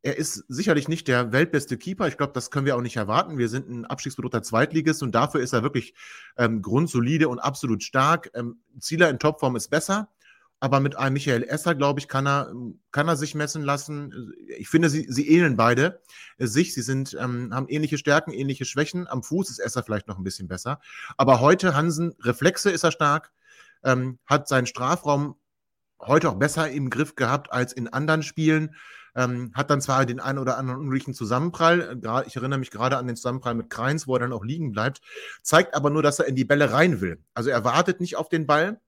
[0.00, 2.08] er ist sicherlich nicht der weltbeste Keeper.
[2.08, 3.36] Ich glaube, das können wir auch nicht erwarten.
[3.36, 5.92] Wir sind ein abstiegsbedrohter Zweitligist und dafür ist er wirklich
[6.38, 8.30] ähm, grundsolide und absolut stark.
[8.32, 10.08] Ähm, Zieler in Topform ist besser.
[10.62, 12.52] Aber mit einem Michael Esser, glaube ich, kann er,
[12.92, 14.32] kann er sich messen lassen.
[14.46, 16.00] Ich finde, sie, sie ähneln beide
[16.38, 16.72] sich.
[16.72, 19.08] Sie sind, ähm, haben ähnliche Stärken, ähnliche Schwächen.
[19.08, 20.78] Am Fuß ist Esser vielleicht noch ein bisschen besser.
[21.16, 23.32] Aber heute, Hansen, Reflexe ist er stark,
[23.82, 25.34] ähm, hat seinen Strafraum
[26.00, 28.76] heute auch besser im Griff gehabt als in anderen Spielen.
[29.16, 32.98] Ähm, hat dann zwar den einen oder anderen unglücklichen Zusammenprall, äh, ich erinnere mich gerade
[32.98, 35.00] an den Zusammenprall mit Kreins, wo er dann auch liegen bleibt,
[35.42, 37.20] zeigt aber nur, dass er in die Bälle rein will.
[37.34, 38.80] Also er wartet nicht auf den Ball,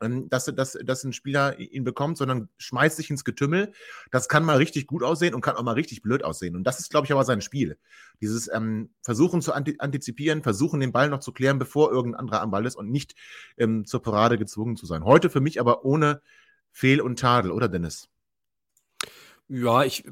[0.00, 3.72] dass, dass, dass ein Spieler ihn bekommt, sondern schmeißt sich ins Getümmel.
[4.10, 6.56] Das kann mal richtig gut aussehen und kann auch mal richtig blöd aussehen.
[6.56, 7.78] Und das ist, glaube ich, aber sein Spiel.
[8.20, 12.50] Dieses ähm, Versuchen zu antizipieren, versuchen, den Ball noch zu klären, bevor irgendein anderer am
[12.50, 13.14] Ball ist und nicht
[13.58, 15.04] ähm, zur Parade gezwungen zu sein.
[15.04, 16.22] Heute für mich aber ohne
[16.70, 18.11] Fehl und Tadel, oder Dennis?
[19.48, 20.04] Ja, ich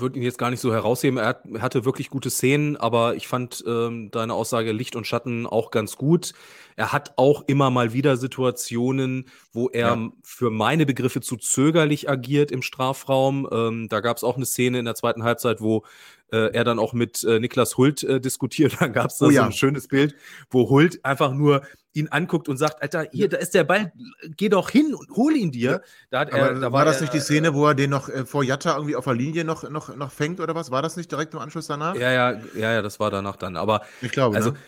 [0.00, 1.18] würde ihn jetzt gar nicht so herausheben.
[1.18, 5.46] Er, hat, hatte wirklich gute Szenen, aber ich fand ähm, deine Aussage Licht und Schatten
[5.46, 6.32] auch ganz gut.
[6.76, 10.08] Er hat auch immer mal wieder Situationen, wo er ja.
[10.22, 13.48] für meine Begriffe zu zögerlich agiert im Strafraum.
[13.50, 15.84] Ähm, da gab es auch eine Szene in der zweiten Halbzeit, wo
[16.32, 18.76] äh, er dann auch mit äh, Niklas Hult äh, diskutiert.
[18.80, 19.44] Da gab es oh, so ja.
[19.44, 20.14] ein schönes Bild,
[20.50, 23.92] wo Hult einfach nur ihn anguckt und sagt, Alter, hier, da ist der Ball,
[24.36, 25.82] geh doch hin und hol ihn dir.
[26.10, 28.24] Da er, da war, war das er, nicht die Szene, wo er den noch äh,
[28.24, 30.70] vor Jatta irgendwie auf der Linie noch, noch, noch fängt oder was?
[30.70, 31.96] War das nicht direkt im Anschluss danach?
[31.96, 33.56] Ja, ja, ja, ja, das war danach dann.
[33.56, 34.58] Aber ich glaube, also ne?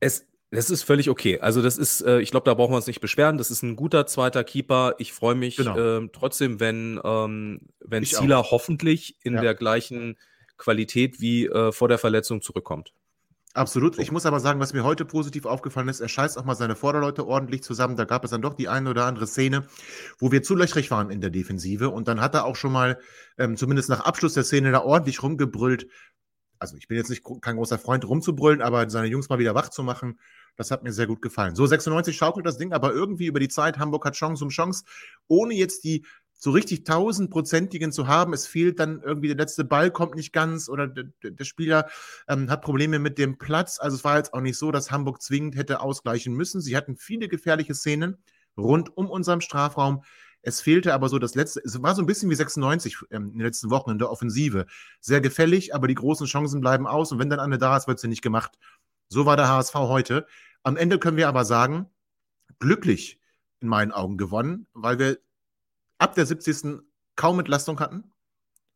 [0.00, 1.40] es, das ist völlig okay.
[1.40, 3.38] Also das ist, äh, ich glaube, da brauchen wir uns nicht beschweren.
[3.38, 4.94] Das ist ein guter zweiter Keeper.
[4.98, 5.78] Ich freue mich genau.
[5.78, 9.40] ähm, trotzdem, wenn, ähm, wenn Zieler hoffentlich in ja.
[9.40, 10.18] der gleichen
[10.58, 12.92] Qualität wie äh, vor der Verletzung zurückkommt.
[13.54, 13.98] Absolut.
[13.98, 16.74] Ich muss aber sagen, was mir heute positiv aufgefallen ist, er scheißt auch mal seine
[16.74, 17.96] Vorderleute ordentlich zusammen.
[17.96, 19.66] Da gab es dann doch die eine oder andere Szene,
[20.18, 21.90] wo wir zu löchrig waren in der Defensive.
[21.90, 22.98] Und dann hat er auch schon mal,
[23.36, 25.86] ähm, zumindest nach Abschluss der Szene, da ordentlich rumgebrüllt.
[26.58, 29.68] Also ich bin jetzt nicht kein großer Freund rumzubrüllen, aber seine Jungs mal wieder wach
[29.68, 30.18] zu machen,
[30.56, 31.54] das hat mir sehr gut gefallen.
[31.54, 34.84] So 96 schaukelt das Ding, aber irgendwie über die Zeit, Hamburg hat Chance um Chance,
[35.26, 36.06] ohne jetzt die
[36.42, 38.32] so richtig tausendprozentigen zu haben.
[38.32, 41.88] Es fehlt dann irgendwie, der letzte Ball kommt nicht ganz oder der, Spieler
[42.26, 43.78] ähm, hat Probleme mit dem Platz.
[43.78, 46.60] Also es war jetzt auch nicht so, dass Hamburg zwingend hätte ausgleichen müssen.
[46.60, 48.16] Sie hatten viele gefährliche Szenen
[48.56, 50.02] rund um unseren Strafraum.
[50.42, 53.32] Es fehlte aber so das letzte, es war so ein bisschen wie 96 ähm, in
[53.34, 54.66] den letzten Wochen in der Offensive.
[55.00, 58.00] Sehr gefällig, aber die großen Chancen bleiben aus und wenn dann eine da ist, wird
[58.00, 58.58] sie nicht gemacht.
[59.08, 60.26] So war der HSV heute.
[60.64, 61.86] Am Ende können wir aber sagen,
[62.58, 63.20] glücklich
[63.60, 65.18] in meinen Augen gewonnen, weil wir
[66.02, 66.82] ab der 70.
[67.14, 68.12] kaum Entlastung hatten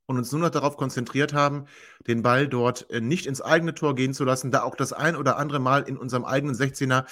[0.07, 1.65] und uns nur noch darauf konzentriert haben,
[2.07, 5.17] den Ball dort äh, nicht ins eigene Tor gehen zu lassen, da auch das ein
[5.17, 7.05] oder andere Mal in unserem eigenen 16er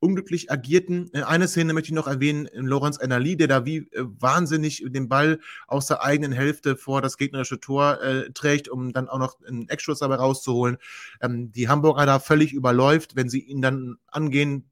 [0.00, 1.10] unglücklich agierten.
[1.12, 5.10] Äh, eine Szene möchte ich noch erwähnen, Lorenz Ennerli, der da wie äh, wahnsinnig den
[5.10, 9.36] Ball aus der eigenen Hälfte vor das gegnerische Tor äh, trägt, um dann auch noch
[9.46, 10.78] einen Eckschuss dabei rauszuholen.
[11.20, 14.67] Ähm, die Hamburger da völlig überläuft, wenn sie ihn dann angehen,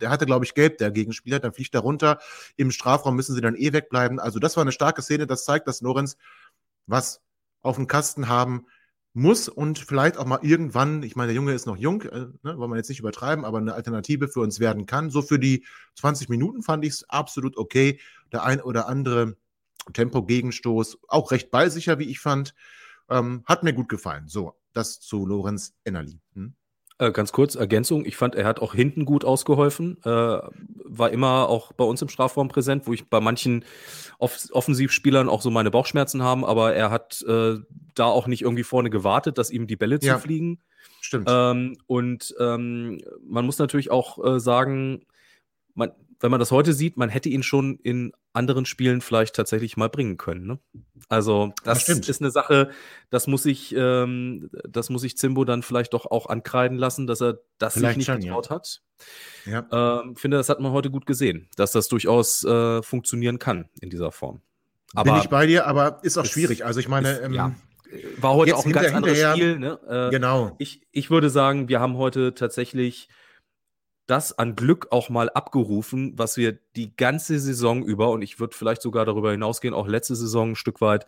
[0.00, 2.18] der hatte, glaube ich, gelb, der Gegenspieler, dann fliegt er runter.
[2.56, 4.18] Im Strafraum müssen sie dann eh wegbleiben.
[4.18, 6.16] Also das war eine starke Szene, das zeigt, dass Lorenz
[6.86, 7.20] was
[7.62, 8.66] auf dem Kasten haben
[9.12, 12.58] muss und vielleicht auch mal irgendwann, ich meine, der Junge ist noch jung, äh, ne,
[12.58, 15.10] wollen wir jetzt nicht übertreiben, aber eine Alternative für uns werden kann.
[15.10, 15.64] So für die
[15.96, 18.00] 20 Minuten fand ich es absolut okay.
[18.32, 19.36] Der ein oder andere
[19.92, 22.54] Tempo-Gegenstoß, auch recht ballsicher, wie ich fand,
[23.08, 24.28] ähm, hat mir gut gefallen.
[24.28, 26.20] So, das zu Lorenz Ennerli.
[26.34, 26.54] Hm?
[26.98, 28.04] Äh, ganz kurz, Ergänzung.
[28.04, 29.98] Ich fand, er hat auch hinten gut ausgeholfen.
[30.04, 33.64] Äh, war immer auch bei uns im Strafraum präsent, wo ich bei manchen
[34.18, 37.56] Off Offensivspielern auch so meine Bauchschmerzen haben, aber er hat äh,
[37.94, 40.16] da auch nicht irgendwie vorne gewartet, dass ihm die Bälle ja.
[40.16, 40.60] zufliegen.
[41.00, 41.28] Stimmt.
[41.30, 45.06] Ähm, und ähm, man muss natürlich auch äh, sagen,
[45.74, 49.76] man, wenn man das heute sieht, man hätte ihn schon in anderen Spielen vielleicht tatsächlich
[49.76, 50.46] mal bringen können.
[50.46, 50.58] Ne?
[51.08, 52.70] Also das, das ist eine Sache,
[53.10, 57.20] das muss ich, ähm, das muss ich Zimbo dann vielleicht doch auch ankreiden lassen, dass
[57.20, 58.54] er das vielleicht sich nicht getraut ja.
[58.54, 58.82] hat.
[59.46, 60.00] Ja.
[60.02, 63.90] Ähm, finde, das hat man heute gut gesehen, dass das durchaus äh, funktionieren kann in
[63.90, 64.40] dieser Form.
[64.94, 66.64] Aber Bin ich bei dir, aber ist auch schwierig.
[66.64, 67.54] Also ich meine, ist, ähm, ja
[68.18, 69.58] war heute auch ein ganz anderes Spiel.
[69.58, 69.78] Ne?
[69.88, 70.54] Äh, genau.
[70.58, 73.08] Ich, ich würde sagen, wir haben heute tatsächlich
[74.08, 78.56] das an Glück auch mal abgerufen, was wir die ganze Saison über, und ich würde
[78.56, 81.06] vielleicht sogar darüber hinausgehen, auch letzte Saison ein Stück weit,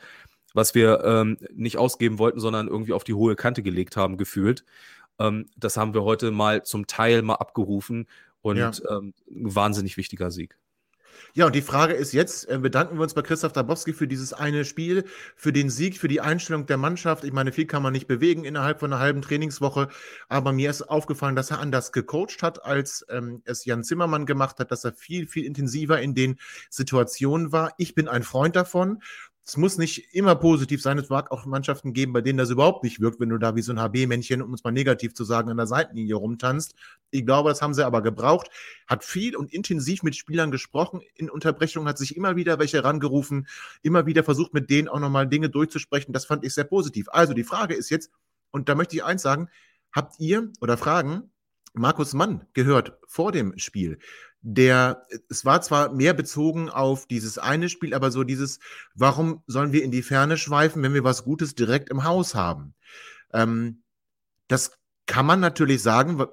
[0.53, 4.65] was wir ähm, nicht ausgeben wollten, sondern irgendwie auf die hohe Kante gelegt haben, gefühlt.
[5.19, 8.07] Ähm, das haben wir heute mal zum Teil mal abgerufen
[8.43, 8.71] und ja.
[8.91, 10.59] ähm, ein wahnsinnig wichtiger Sieg.
[11.33, 14.33] Ja, und die Frage ist jetzt, äh, bedanken wir uns bei Christoph Dabowski für dieses
[14.33, 15.05] eine Spiel,
[15.37, 17.25] für den Sieg, für die Einstellung der Mannschaft.
[17.25, 19.89] Ich meine, viel kann man nicht bewegen innerhalb von einer halben Trainingswoche,
[20.29, 24.59] aber mir ist aufgefallen, dass er anders gecoacht hat, als ähm, es Jan Zimmermann gemacht
[24.59, 27.75] hat, dass er viel, viel intensiver in den Situationen war.
[27.79, 29.01] Ich bin ein Freund davon
[29.51, 30.97] es muss nicht immer positiv sein.
[30.99, 33.63] Es mag auch Mannschaften geben, bei denen das überhaupt nicht wirkt, wenn du da wie
[33.63, 36.77] so ein HB-Männchen, um es mal negativ zu sagen, an der Seitenlinie rumtanzt.
[37.11, 38.49] Ich glaube, das haben sie aber gebraucht.
[38.87, 41.01] Hat viel und intensiv mit Spielern gesprochen.
[41.17, 43.49] In Unterbrechungen hat sich immer wieder welche rangerufen,
[43.83, 46.13] immer wieder versucht, mit denen auch nochmal Dinge durchzusprechen.
[46.13, 47.09] Das fand ich sehr positiv.
[47.11, 48.13] Also die Frage ist jetzt,
[48.53, 49.49] und da möchte ich eins sagen,
[49.91, 51.33] habt ihr oder fragen,
[51.73, 53.99] Markus Mann gehört vor dem Spiel.
[54.43, 58.59] Der, es war zwar mehr bezogen auf dieses eine Spiel, aber so dieses,
[58.95, 62.75] warum sollen wir in die Ferne schweifen, wenn wir was Gutes direkt im Haus haben?
[63.33, 63.83] Ähm,
[64.49, 64.73] das
[65.07, 66.25] kann man natürlich sagen,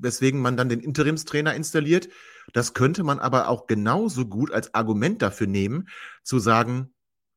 [0.00, 2.08] weswegen man dann den Interimstrainer installiert.
[2.52, 5.88] Das könnte man aber auch genauso gut als Argument dafür nehmen,
[6.22, 6.93] zu sagen,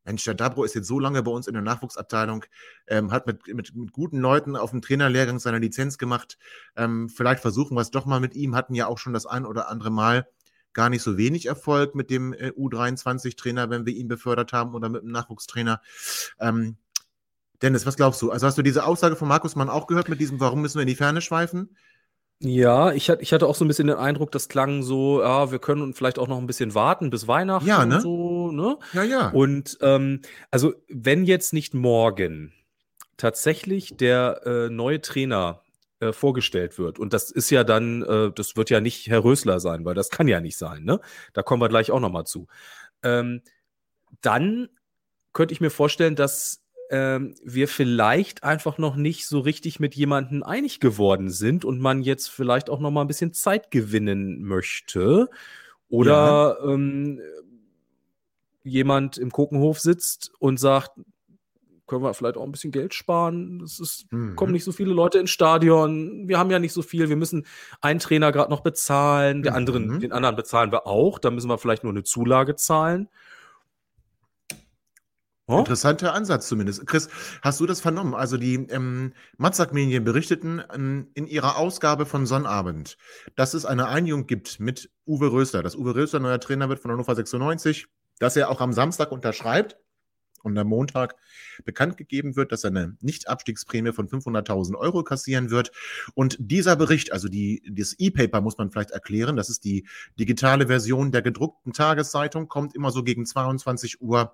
[0.08, 2.46] Mensch, der Dabro ist jetzt so lange bei uns in der Nachwuchsabteilung,
[2.88, 6.38] ähm, hat mit, mit, mit, guten Leuten auf dem Trainerlehrgang seine Lizenz gemacht.
[6.78, 9.46] Ähm, vielleicht versuchen wir es doch mal mit ihm, hatten ja auch schon das ein
[9.46, 10.28] oder andere Mal
[10.72, 14.88] gar nicht so wenig Erfolg mit dem äh, U23-Trainer, wenn wir ihn befördert haben oder
[14.88, 15.82] mit dem Nachwuchstrainer.
[16.39, 16.78] Ähm,
[17.62, 18.32] Dennis, was glaubst du?
[18.32, 20.84] Also hast du diese Aussage von Markus Mann auch gehört mit diesem, warum müssen wir
[20.84, 21.76] in die Ferne schweifen?
[22.39, 25.58] Ja, ich, ich hatte auch so ein bisschen den Eindruck, das klang so, ja, wir
[25.58, 27.95] können vielleicht auch noch ein bisschen warten bis Weihnachten ja, ne?
[27.95, 28.78] und so, ne?
[28.93, 29.30] Ja, ja.
[29.30, 30.21] Und ähm,
[30.52, 32.54] also, wenn jetzt nicht morgen
[33.17, 35.63] tatsächlich der äh, neue Trainer
[36.00, 39.60] äh, vorgestellt wird, und das ist ja dann, äh, das wird ja nicht Herr Rösler
[39.60, 41.00] sein, weil das kann ja nicht sein, ne?
[41.34, 42.45] Da kommen wir gleich auch nochmal zu.
[43.02, 43.41] Ähm,
[44.21, 44.69] dann
[45.34, 50.43] könnte ich mir vorstellen, dass ähm, wir vielleicht einfach noch nicht so richtig mit jemandem
[50.43, 55.30] einig geworden sind und man jetzt vielleicht auch noch mal ein bisschen Zeit gewinnen möchte.
[55.89, 56.73] Oder ja.
[56.73, 57.21] ähm,
[58.63, 60.91] jemand im Kokenhof sitzt und sagt,
[61.88, 63.62] können wir vielleicht auch ein bisschen Geld sparen.
[63.63, 64.36] Es ist, mhm.
[64.36, 66.28] kommen nicht so viele Leute ins Stadion.
[66.28, 67.08] Wir haben ja nicht so viel.
[67.08, 67.45] Wir müssen
[67.80, 69.41] einen Trainer gerade noch bezahlen.
[69.41, 70.00] Der anderen, mhm.
[70.02, 71.17] den anderen bezahlen wir auch.
[71.17, 73.08] Da müssen wir vielleicht nur eine Zulage zahlen.
[75.50, 75.60] Oh?
[75.60, 76.86] Interessanter Ansatz zumindest.
[76.88, 77.08] Chris,
[77.42, 78.14] hast du das vernommen?
[78.14, 82.98] Also die ähm, Matzak-Medien berichteten ähm, in ihrer Ausgabe von Sonnabend,
[83.38, 86.92] dass es eine Einigung gibt mit Uwe Rösler, dass Uwe Rösler neuer Trainer wird von
[86.92, 87.88] Hannover 96,
[88.20, 89.78] dass er auch am Samstag unterschreibt
[90.44, 91.16] und am Montag
[91.64, 95.72] bekannt gegeben wird, dass er eine Nicht-Abstiegsprämie von 500.000 Euro kassieren wird.
[96.14, 99.88] Und dieser Bericht, also die, das E-Paper muss man vielleicht erklären, das ist die
[100.20, 104.34] digitale Version der gedruckten Tageszeitung, kommt immer so gegen 22 Uhr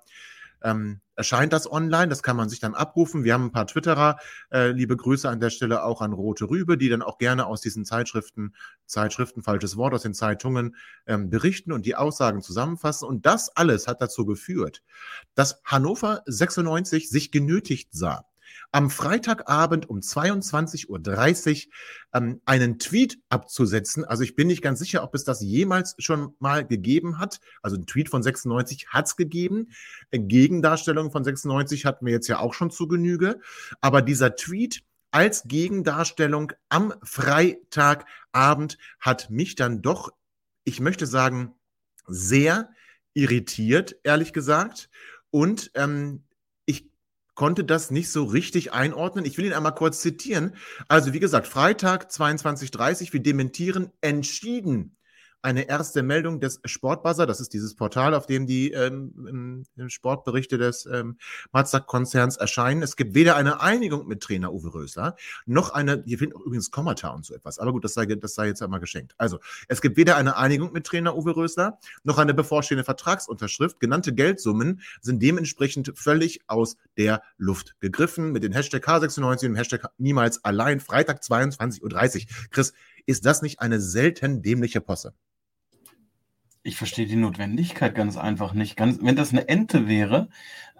[0.64, 2.08] ähm, erscheint das online.
[2.08, 3.24] Das kann man sich dann abrufen.
[3.24, 4.18] Wir haben ein paar Twitterer.
[4.52, 7.62] Äh, liebe Grüße an der Stelle auch an Rote Rübe, die dann auch gerne aus
[7.62, 13.08] diesen Zeitschriften, Zeitschriften, falsches Wort, aus den Zeitungen ähm, berichten und die Aussagen zusammenfassen.
[13.08, 14.82] Und das alles hat dazu geführt,
[15.36, 18.26] dass Hannover 96 sich genötigt sah,
[18.72, 21.72] am Freitagabend um 22.30 Uhr
[22.14, 24.06] ähm, einen Tweet abzusetzen.
[24.06, 27.40] Also ich bin nicht ganz sicher, ob es das jemals schon mal gegeben hat.
[27.62, 29.70] Also ein Tweet von 96 hat es gegeben.
[30.12, 33.40] Gegendarstellung von 96 hatten wir jetzt ja auch schon zu Genüge.
[33.82, 40.10] Aber dieser Tweet als Gegendarstellung am Freitagabend hat mich dann doch,
[40.64, 41.54] ich möchte sagen,
[42.08, 42.70] sehr
[43.14, 44.90] irritiert, ehrlich gesagt.
[45.30, 46.24] Und ähm,
[47.36, 49.26] konnte das nicht so richtig einordnen.
[49.26, 50.56] Ich will ihn einmal kurz zitieren.
[50.88, 54.96] Also wie gesagt, Freitag 22.30 wir dementieren entschieden
[55.44, 57.26] eine erste Meldung des Sportbuzzer.
[57.26, 61.18] Das ist dieses Portal, auf dem die ähm, Sportberichte des ähm,
[61.52, 62.82] Mazda-Konzerns erscheinen.
[62.82, 66.72] Es gibt weder eine Einigung mit Trainer Uwe Rösler, noch eine, hier finden auch übrigens
[66.72, 69.14] Kommata und so etwas, aber gut, das sei, das sei jetzt einmal geschenkt.
[69.18, 73.80] Also, es gibt weder eine Einigung mit Trainer Uwe Rösler, noch eine bevorstehende Vertragsunterschrift.
[73.80, 78.32] Genannte Geldsummen sind dementsprechend völlig aus der Luft gegriffen.
[78.32, 82.50] Mit dem Hashtag K96 und dem Hashtag niemals allein, Freitag 22.30 Uhr.
[82.52, 82.74] Chris,
[83.06, 85.14] ist das nicht eine selten dämliche Posse?
[86.64, 88.78] Ich verstehe die Notwendigkeit ganz einfach nicht.
[88.78, 90.30] Ganz, wenn das eine Ente wäre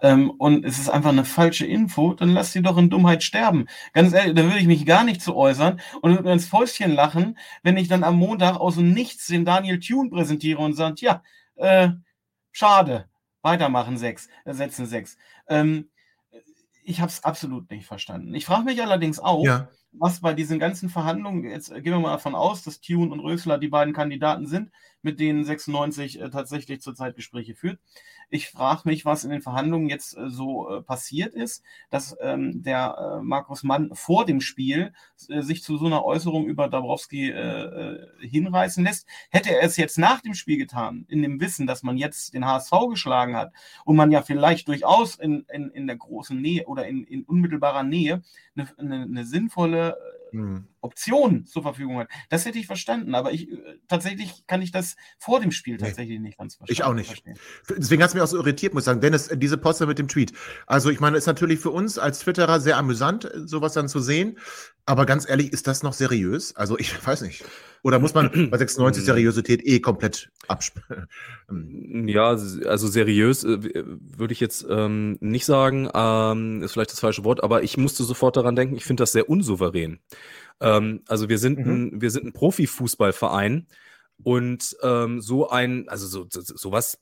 [0.00, 3.66] ähm, und es ist einfach eine falsche Info, dann lass sie doch in Dummheit sterben.
[3.92, 6.92] Ganz ehrlich, da würde ich mich gar nicht zu äußern und würde mir ins Fäustchen
[6.92, 10.96] lachen, wenn ich dann am Montag aus dem Nichts den Daniel Thune präsentiere und sage,
[11.00, 11.22] ja,
[11.56, 11.90] äh,
[12.50, 13.08] schade,
[13.42, 15.18] weitermachen sechs, äh, setzen sechs.
[15.48, 15.90] Ähm,
[16.82, 18.34] ich habe es absolut nicht verstanden.
[18.34, 19.68] Ich frage mich allerdings auch, ja.
[19.98, 23.58] Was bei diesen ganzen Verhandlungen, jetzt gehen wir mal davon aus, dass Thune und Rösler
[23.58, 24.70] die beiden Kandidaten sind,
[25.02, 27.78] mit denen 96 äh, tatsächlich zurzeit Gespräche führt.
[28.30, 32.62] Ich frage mich, was in den Verhandlungen jetzt äh, so äh, passiert ist, dass ähm,
[32.62, 34.92] der äh, Markus Mann vor dem Spiel
[35.28, 39.06] äh, sich zu so einer Äußerung über Dabrowski äh, hinreißen lässt.
[39.30, 42.46] Hätte er es jetzt nach dem Spiel getan, in dem Wissen, dass man jetzt den
[42.46, 43.52] HSV geschlagen hat
[43.84, 47.82] und man ja vielleicht durchaus in, in, in der großen Nähe oder in, in unmittelbarer
[47.82, 48.22] Nähe
[48.56, 49.83] eine, eine, eine sinnvolle
[50.32, 50.56] hm.
[50.84, 52.08] Optionen zur Verfügung hat.
[52.28, 56.18] Das hätte ich verstanden, aber ich äh, tatsächlich kann ich das vor dem Spiel tatsächlich
[56.18, 56.28] nee.
[56.28, 56.74] nicht ganz verstehen.
[56.74, 57.06] Ich auch nicht.
[57.06, 57.38] Verstehen.
[57.70, 59.00] Deswegen hat es mich auch so irritiert, muss ich sagen.
[59.00, 60.32] Dennis, äh, diese Poster mit dem Tweet.
[60.66, 64.00] Also, ich meine, ist natürlich für uns als Twitterer sehr amüsant, äh, sowas dann zu
[64.00, 64.38] sehen.
[64.84, 66.54] Aber ganz ehrlich, ist das noch seriös?
[66.54, 67.44] Also, ich weiß nicht.
[67.82, 69.06] Oder muss man bei 96 hm.
[69.06, 71.06] Seriosität eh komplett abspielen?
[71.48, 72.08] Hm.
[72.08, 77.44] ja, also seriös würde ich jetzt ähm, nicht sagen, ähm, ist vielleicht das falsche Wort,
[77.44, 79.98] aber ich musste sofort daran denken, ich finde das sehr unsouverän.
[80.60, 81.72] Ähm, also wir sind, mhm.
[81.72, 83.66] ein, wir sind ein Profifußballverein
[84.22, 86.98] Und ähm, so ein, also so, so, sowas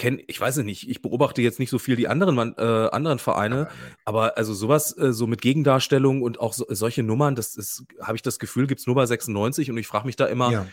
[0.00, 3.18] kenne, ich weiß es nicht, ich beobachte jetzt nicht so viel die anderen, äh, anderen
[3.18, 3.68] Vereine,
[4.06, 8.16] aber also sowas, äh, so mit Gegendarstellung und auch so, solche Nummern, das ist, habe
[8.16, 10.66] ich das Gefühl, gibt es nur bei 96 und ich frage mich da immer, ja.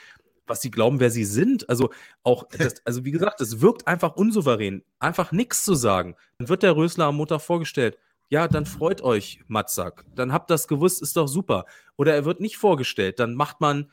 [0.45, 1.69] was sie glauben, wer sie sind.
[1.69, 1.89] Also
[2.23, 6.15] auch, das, also wie gesagt, es wirkt einfach unsouverän, einfach nichts zu sagen.
[6.37, 7.97] Dann wird der Rösler am Montag vorgestellt.
[8.29, 10.05] Ja, dann freut euch, Matzak.
[10.15, 11.65] Dann habt das gewusst, ist doch super.
[11.95, 13.19] Oder er wird nicht vorgestellt.
[13.19, 13.89] Dann macht man,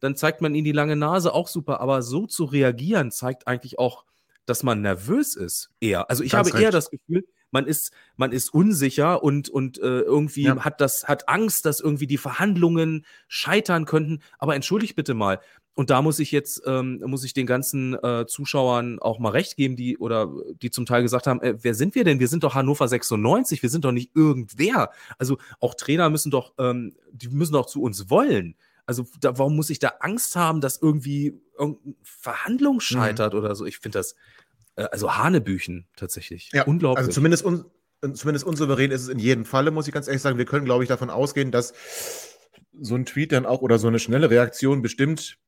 [0.00, 1.80] dann zeigt man ihm die lange Nase, auch super.
[1.80, 4.04] Aber so zu reagieren, zeigt eigentlich auch,
[4.44, 5.70] dass man nervös ist.
[5.80, 6.10] Eher.
[6.10, 6.64] Also ich Ganz habe recht.
[6.64, 10.64] eher das Gefühl, man ist, man ist unsicher und, und äh, irgendwie ja.
[10.64, 14.20] hat das, hat Angst, dass irgendwie die Verhandlungen scheitern könnten.
[14.38, 15.40] Aber entschuldigt bitte mal.
[15.78, 19.54] Und da muss ich jetzt, ähm, muss ich den ganzen äh, Zuschauern auch mal recht
[19.54, 20.28] geben, die oder
[20.60, 22.18] die zum Teil gesagt haben, äh, wer sind wir denn?
[22.18, 24.90] Wir sind doch Hannover 96, wir sind doch nicht irgendwer.
[25.18, 28.56] Also auch Trainer müssen doch, ähm, die müssen doch zu uns wollen.
[28.86, 32.80] Also da, warum muss ich da Angst haben, dass irgendwie irgendeine Verhandlung mhm.
[32.80, 33.38] scheitert mhm.
[33.38, 33.64] oder so?
[33.64, 34.16] Ich finde das,
[34.74, 36.50] äh, also Hanebüchen tatsächlich.
[36.52, 37.06] Ja, Unglaublich.
[37.06, 37.64] Also zumindest, un,
[38.14, 40.38] zumindest unsouverän ist es in jedem Falle, muss ich ganz ehrlich sagen.
[40.38, 41.72] Wir können, glaube ich, davon ausgehen, dass
[42.80, 45.38] so ein Tweet dann auch oder so eine schnelle Reaktion bestimmt,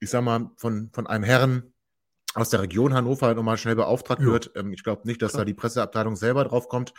[0.00, 1.72] ich sag mal, von, von einem Herrn
[2.34, 4.26] aus der Region Hannover nochmal schnell beauftragt ja.
[4.26, 4.52] wird.
[4.54, 5.42] Ähm, ich glaube nicht, dass Klar.
[5.42, 6.94] da die Presseabteilung selber drauf kommt.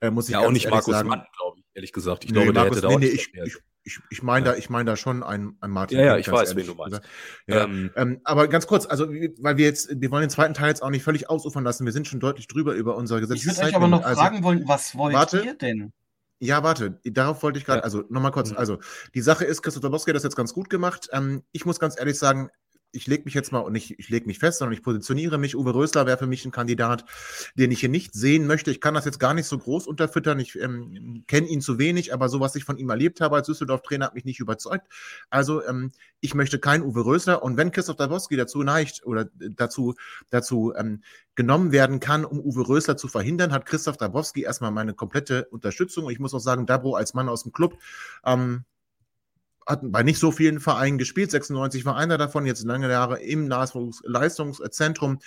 [0.00, 1.08] Äh, muss ich ja, auch nicht Markus sagen.
[1.08, 2.24] Mann, glaube ich, ehrlich gesagt.
[2.24, 4.52] Ich nee, glaube, der Markus, hätte nee, nee, ich, ich, ich, ich meine ja.
[4.52, 5.98] da, ich meine da schon ein, ein Martin.
[5.98, 7.00] Ja, ja, ich weiß, wen du meinst.
[7.46, 10.68] Ja, ähm, ähm, aber ganz kurz, also weil wir jetzt, wir wollen den zweiten Teil
[10.68, 11.86] jetzt auch nicht völlig ausufern lassen.
[11.86, 13.38] Wir sind schon deutlich drüber über unser Gesetz.
[13.38, 15.92] Ich würde euch aber noch also, fragen wollen, was wollt warte, ihr denn?
[16.40, 17.84] Ja, warte, darauf wollte ich gerade, ja.
[17.84, 18.56] also nochmal kurz, mhm.
[18.56, 18.78] also
[19.14, 21.08] die Sache ist, Christoph Dabowski hat das jetzt ganz gut gemacht.
[21.12, 22.50] Ähm, ich muss ganz ehrlich sagen,
[22.94, 25.56] ich lege mich jetzt mal und nicht, ich lege mich fest, sondern ich positioniere mich.
[25.56, 27.04] Uwe Rösler wäre für mich ein Kandidat,
[27.54, 28.70] den ich hier nicht sehen möchte.
[28.70, 30.38] Ich kann das jetzt gar nicht so groß unterfüttern.
[30.40, 33.46] Ich ähm, kenne ihn zu wenig, aber so, was ich von ihm erlebt habe als
[33.46, 34.86] Düsseldorf-Trainer, hat mich nicht überzeugt.
[35.30, 37.42] Also, ähm, ich möchte keinen Uwe Rösler.
[37.42, 39.94] Und wenn Christoph Dabowski dazu neigt oder dazu,
[40.30, 41.02] dazu ähm,
[41.34, 46.04] genommen werden kann, um Uwe Rösler zu verhindern, hat Christoph Dabowski erstmal meine komplette Unterstützung.
[46.06, 47.78] Und ich muss auch sagen, Dabro als Mann aus dem Club,
[48.24, 48.64] ähm,
[49.66, 51.30] hat bei nicht so vielen Vereinen gespielt.
[51.30, 55.18] 96 war einer davon, jetzt lange Jahre im Nachwuchsleistungszentrum.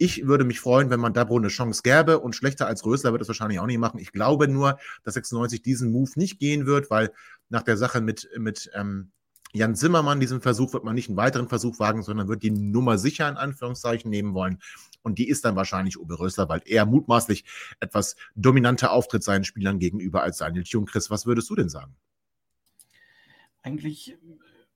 [0.00, 3.22] Ich würde mich freuen, wenn man Dabro eine Chance gäbe und schlechter als Rösler wird
[3.22, 3.98] es wahrscheinlich auch nicht machen.
[3.98, 7.12] Ich glaube nur, dass 96 diesen Move nicht gehen wird, weil
[7.48, 9.10] nach der Sache mit, mit ähm,
[9.52, 12.98] Jan Zimmermann, diesen Versuch, wird man nicht einen weiteren Versuch wagen, sondern wird die Nummer
[12.98, 14.58] sicher in Anführungszeichen nehmen wollen.
[15.02, 17.44] Und die ist dann wahrscheinlich Uwe Rösler, weil er mutmaßlich
[17.80, 20.84] etwas dominanter auftritt seinen Spielern gegenüber als Daniel Thun.
[20.84, 21.96] Chris, was würdest du denn sagen?
[23.62, 24.16] Eigentlich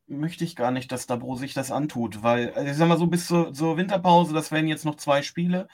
[0.06, 3.06] möchte ich gar nicht, dass Dabro sich das antut, weil, also ich sag mal so,
[3.06, 5.68] bis zur, zur Winterpause, das wären jetzt noch zwei Spiele.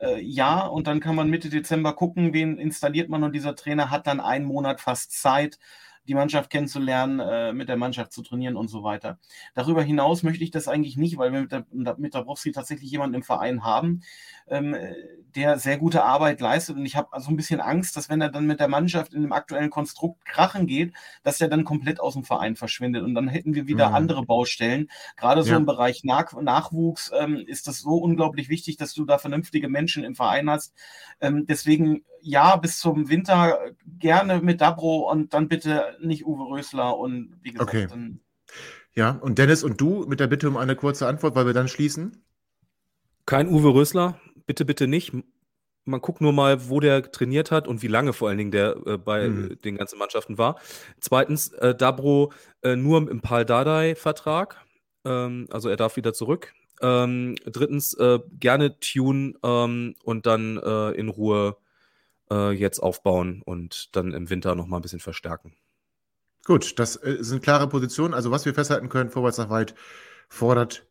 [0.00, 3.90] Äh, ja, und dann kann man Mitte Dezember gucken, wen installiert man und dieser Trainer
[3.90, 5.58] hat dann einen Monat fast Zeit,
[6.08, 9.18] die Mannschaft kennenzulernen, äh, mit der Mannschaft zu trainieren und so weiter.
[9.54, 11.66] Darüber hinaus möchte ich das eigentlich nicht, weil wir mit, der,
[11.98, 14.00] mit Dabrowski tatsächlich jemanden im Verein haben,
[14.48, 14.74] ähm,
[15.34, 16.76] der sehr gute Arbeit leistet.
[16.76, 19.22] Und ich habe also ein bisschen Angst, dass wenn er dann mit der Mannschaft in
[19.22, 23.04] dem aktuellen Konstrukt krachen geht, dass er dann komplett aus dem Verein verschwindet.
[23.04, 23.94] Und dann hätten wir wieder mhm.
[23.94, 24.90] andere Baustellen.
[25.16, 25.56] Gerade so ja.
[25.58, 30.04] im Bereich Nach Nachwuchs ähm, ist das so unglaublich wichtig, dass du da vernünftige Menschen
[30.04, 30.74] im Verein hast.
[31.20, 33.58] Ähm, deswegen ja, bis zum Winter
[33.98, 37.86] gerne mit Dabro und dann bitte nicht Uwe Rösler und wie gesagt, okay.
[37.88, 38.20] dann.
[38.94, 41.68] Ja, und Dennis und du mit der Bitte um eine kurze Antwort, weil wir dann
[41.68, 42.24] schließen.
[43.26, 45.12] Kein Uwe Rösler, bitte, bitte nicht.
[45.84, 48.76] Man guckt nur mal, wo der trainiert hat und wie lange vor allen Dingen der
[48.86, 49.58] äh, bei mhm.
[49.64, 50.58] den ganzen Mannschaften war.
[51.00, 54.64] Zweitens, äh, Dabro äh, nur im Pal Dardai-Vertrag.
[55.04, 56.52] Ähm, also er darf wieder zurück.
[56.80, 61.56] Ähm, drittens, äh, gerne Tune ähm, und dann äh, in Ruhe
[62.30, 65.54] äh, jetzt aufbauen und dann im Winter noch mal ein bisschen verstärken.
[66.44, 68.14] Gut, das äh, sind klare Positionen.
[68.14, 69.74] Also was wir festhalten können, vorwärts nach weit
[70.28, 70.88] fordert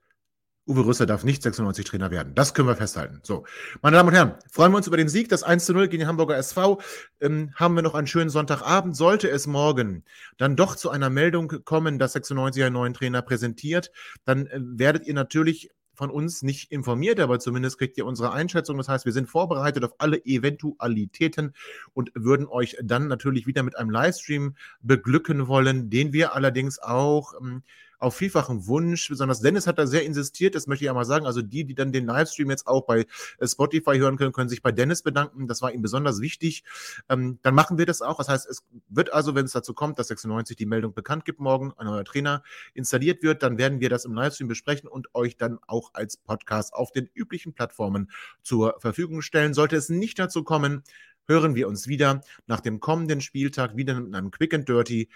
[0.67, 2.35] Uwe Rüsser darf nicht 96 Trainer werden.
[2.35, 3.21] Das können wir festhalten.
[3.23, 3.45] So,
[3.81, 6.01] meine Damen und Herren, freuen wir uns über den Sieg, das 1 zu 0 gegen
[6.01, 6.81] den Hamburger SV.
[7.21, 8.95] Ähm, haben wir noch einen schönen Sonntagabend.
[8.95, 10.03] Sollte es morgen
[10.37, 13.91] dann doch zu einer Meldung kommen, dass 96 einen neuen Trainer präsentiert,
[14.25, 18.77] dann äh, werdet ihr natürlich von uns nicht informiert, aber zumindest kriegt ihr unsere Einschätzung.
[18.77, 21.53] Das heißt, wir sind vorbereitet auf alle Eventualitäten
[21.93, 27.33] und würden euch dann natürlich wieder mit einem Livestream beglücken wollen, den wir allerdings auch
[27.41, 27.63] ähm,
[27.99, 29.09] auf vielfachen Wunsch.
[29.09, 31.25] Besonders Dennis hat da sehr insistiert, das möchte ich einmal sagen.
[31.25, 33.05] Also die, die dann den Livestream jetzt auch bei
[33.39, 35.47] äh, Spotify hören können, können sich bei Dennis bedanken.
[35.47, 36.63] Das war ihm besonders wichtig.
[37.09, 38.17] Ähm, dann machen wir das auch.
[38.17, 41.39] Das heißt, es wird also, wenn es dazu kommt, dass 96 die Meldung bekannt gibt,
[41.39, 42.43] morgen ein neuer Trainer
[42.73, 46.73] installiert wird, dann werden wir das im Livestream besprechen und euch dann auch als Podcast
[46.73, 49.53] auf den üblichen Plattformen zur Verfügung stellen.
[49.53, 50.83] Sollte es nicht dazu kommen,
[51.27, 55.09] hören wir uns wieder nach dem kommenden Spieltag wieder mit einem Quick and Dirty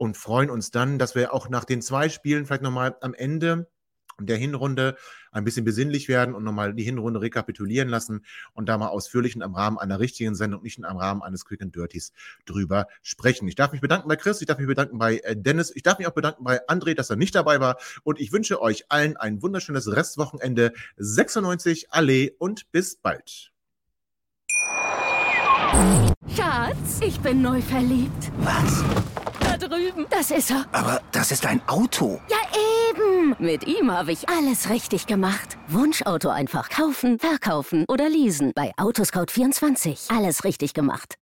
[0.00, 3.68] und freuen uns dann, dass wir auch nach den zwei Spielen vielleicht nochmal am Ende
[4.18, 4.96] der Hinrunde
[5.30, 8.24] ein bisschen besinnlich werden und nochmal die Hinrunde rekapitulieren lassen
[8.54, 11.76] und da mal ausführlich im Rahmen einer richtigen Sendung, nicht im Rahmen eines Quick and
[11.76, 12.14] Dirties
[12.46, 13.46] drüber sprechen.
[13.46, 15.98] Ich darf mich bedanken bei Chris, ich darf mich bedanken bei äh, Dennis, ich darf
[15.98, 19.18] mich auch bedanken bei André, dass er nicht dabei war und ich wünsche euch allen
[19.18, 23.52] ein wunderschönes Restwochenende 96 Allee und bis bald.
[26.34, 28.32] Schatz, ich bin neu verliebt.
[28.38, 28.82] Was?
[29.60, 30.06] Drüben.
[30.10, 30.66] Das ist er.
[30.72, 32.20] Aber das ist ein Auto.
[32.28, 32.38] Ja,
[32.88, 33.36] eben.
[33.38, 35.58] Mit ihm habe ich alles richtig gemacht.
[35.68, 38.52] Wunschauto einfach kaufen, verkaufen oder leasen.
[38.54, 40.16] Bei Autoscout24.
[40.16, 41.16] Alles richtig gemacht.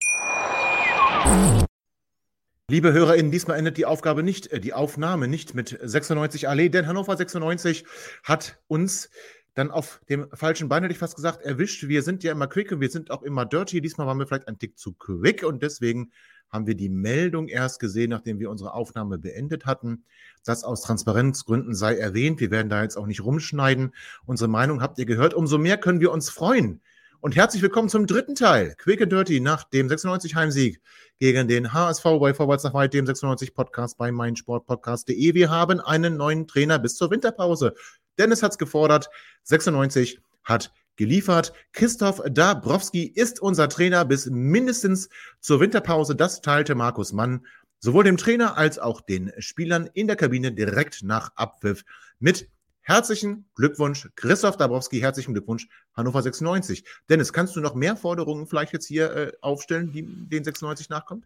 [2.67, 6.87] Liebe HörerInnen, diesmal endet die Aufgabe nicht, äh, die Aufnahme nicht mit 96 Allee, denn
[6.87, 7.85] Hannover 96
[8.23, 9.09] hat uns
[9.53, 11.87] dann auf dem falschen Bein, hätte ich fast gesagt, erwischt.
[11.87, 13.81] Wir sind ja immer quick und wir sind auch immer dirty.
[13.81, 16.11] Diesmal waren wir vielleicht ein Tick zu quick und deswegen
[16.55, 20.05] haben wir die Meldung erst gesehen, nachdem wir unsere Aufnahme beendet hatten.
[20.43, 22.39] Das aus Transparenzgründen sei erwähnt.
[22.39, 23.93] Wir werden da jetzt auch nicht rumschneiden.
[24.25, 25.33] Unsere Meinung habt ihr gehört.
[25.33, 26.81] Umso mehr können wir uns freuen.
[27.19, 30.79] Und herzlich willkommen zum dritten Teil, Quick and Dirty, nach dem 96 Heimsieg
[31.19, 35.33] gegen den HSV bei Vorwärts nach Weit, dem 96 Podcast bei meinsportpodcast.de.
[35.33, 37.73] Wir haben einen neuen Trainer bis zur Winterpause.
[38.17, 39.09] Dennis hat's gefordert,
[39.43, 41.53] 96 hat geliefert.
[41.73, 46.15] Christoph Dabrowski ist unser Trainer bis mindestens zur Winterpause.
[46.15, 47.45] Das teilte Markus Mann
[47.79, 51.83] sowohl dem Trainer als auch den Spielern in der Kabine direkt nach Abpfiff
[52.19, 52.49] mit.
[52.87, 55.67] Herzlichen Glückwunsch, Christoph Dabrowski, herzlichen Glückwunsch,
[55.97, 56.85] Hannover 96.
[57.09, 61.25] Dennis, kannst du noch mehr Forderungen vielleicht jetzt hier äh, aufstellen, die den 96 nachkommt?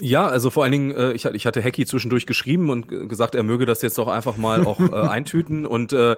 [0.00, 3.42] Ja, also vor allen Dingen, äh, ich, ich hatte Hacky zwischendurch geschrieben und gesagt, er
[3.42, 6.16] möge das jetzt doch einfach mal auch äh, eintüten und äh, äh,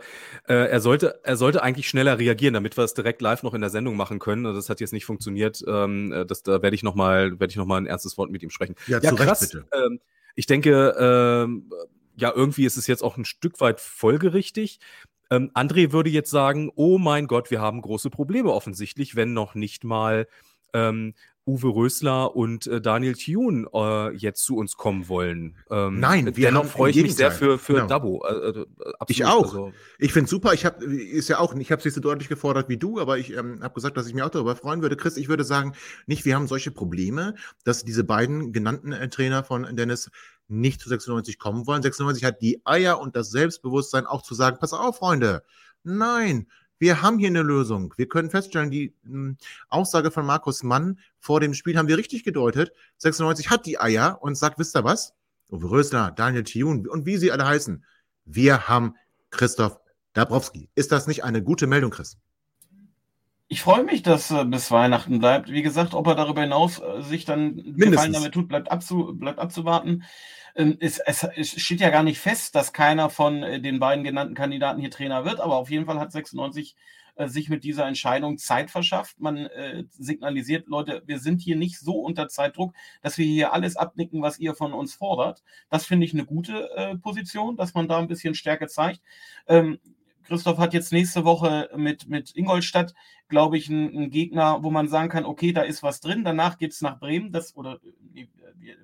[0.48, 3.70] er sollte er sollte eigentlich schneller reagieren, damit wir es direkt live noch in der
[3.70, 4.44] Sendung machen können.
[4.44, 5.62] Also das hat jetzt nicht funktioniert.
[5.68, 8.32] Ähm, äh, das, da werde ich noch mal werde ich noch mal ein ernstes Wort
[8.32, 8.74] mit ihm sprechen.
[8.88, 9.66] Ja, zu Recht, bitte.
[9.72, 10.00] Ähm,
[10.34, 11.70] ich denke, ähm,
[12.16, 14.78] ja, irgendwie ist es jetzt auch ein Stück weit folgerichtig.
[15.30, 19.54] Ähm, André würde jetzt sagen, oh mein Gott, wir haben große Probleme offensichtlich, wenn noch
[19.54, 20.26] nicht mal
[20.72, 21.14] ähm,
[21.46, 25.56] Uwe Rösler und äh, Daniel Thune äh, jetzt zu uns kommen wollen.
[25.70, 27.86] Ähm, Nein, wir dennoch freue ich mich sehr für, für Genau.
[27.86, 28.24] Dabo.
[28.26, 28.66] Äh, äh,
[28.98, 29.10] absolut.
[29.10, 29.44] Ich auch.
[29.44, 30.54] Also, Ich finde super.
[30.54, 33.18] Ich habe ist ja auch, ich habe es nicht so deutlich gefordert wie du, aber
[33.18, 34.96] ich ähm, habe gesagt, dass ich mich auch darüber freuen würde.
[34.96, 35.74] Chris, ich würde sagen,
[36.06, 37.34] nicht, wir haben solche Probleme,
[37.64, 40.10] dass diese beiden genannten äh, Trainer von Dennis
[40.48, 41.82] nicht zu 96 kommen wollen.
[41.82, 45.42] 96 hat die Eier und das Selbstbewusstsein auch zu sagen, pass auf, Freunde.
[45.82, 46.46] Nein,
[46.84, 47.94] wir haben hier eine Lösung.
[47.96, 49.36] Wir können feststellen, die mh,
[49.70, 52.72] Aussage von Markus Mann vor dem Spiel haben wir richtig gedeutet.
[52.98, 55.14] 96 hat die Eier und sagt, wisst ihr was?
[55.50, 57.82] Uwe Rösler, Daniel Thune und wie sie alle heißen.
[58.26, 58.96] Wir haben
[59.30, 59.80] Christoph
[60.12, 60.68] Dabrowski.
[60.74, 62.18] Ist das nicht eine gute Meldung, Chris?
[63.54, 65.48] Ich freue mich, dass äh, bis Weihnachten bleibt.
[65.48, 68.12] Wie gesagt, ob er darüber hinaus äh, sich dann Gefallen Mindestens.
[68.16, 70.02] damit tut, bleibt, abzu, bleibt abzuwarten.
[70.56, 74.02] Ähm, es, es, es steht ja gar nicht fest, dass keiner von äh, den beiden
[74.02, 76.74] genannten Kandidaten hier Trainer wird, aber auf jeden Fall hat 96
[77.14, 79.20] äh, sich mit dieser Entscheidung Zeit verschafft.
[79.20, 83.76] Man äh, signalisiert, Leute, wir sind hier nicht so unter Zeitdruck, dass wir hier alles
[83.76, 85.44] abnicken, was ihr von uns fordert.
[85.70, 89.00] Das finde ich eine gute äh, Position, dass man da ein bisschen Stärke zeigt.
[89.46, 89.78] Ähm,
[90.24, 92.94] Christoph hat jetzt nächste Woche mit, mit Ingolstadt,
[93.28, 96.24] glaube ich, einen, einen Gegner, wo man sagen kann, okay, da ist was drin.
[96.24, 97.78] Danach geht es nach Bremen, das, oder
[98.12, 98.28] nee,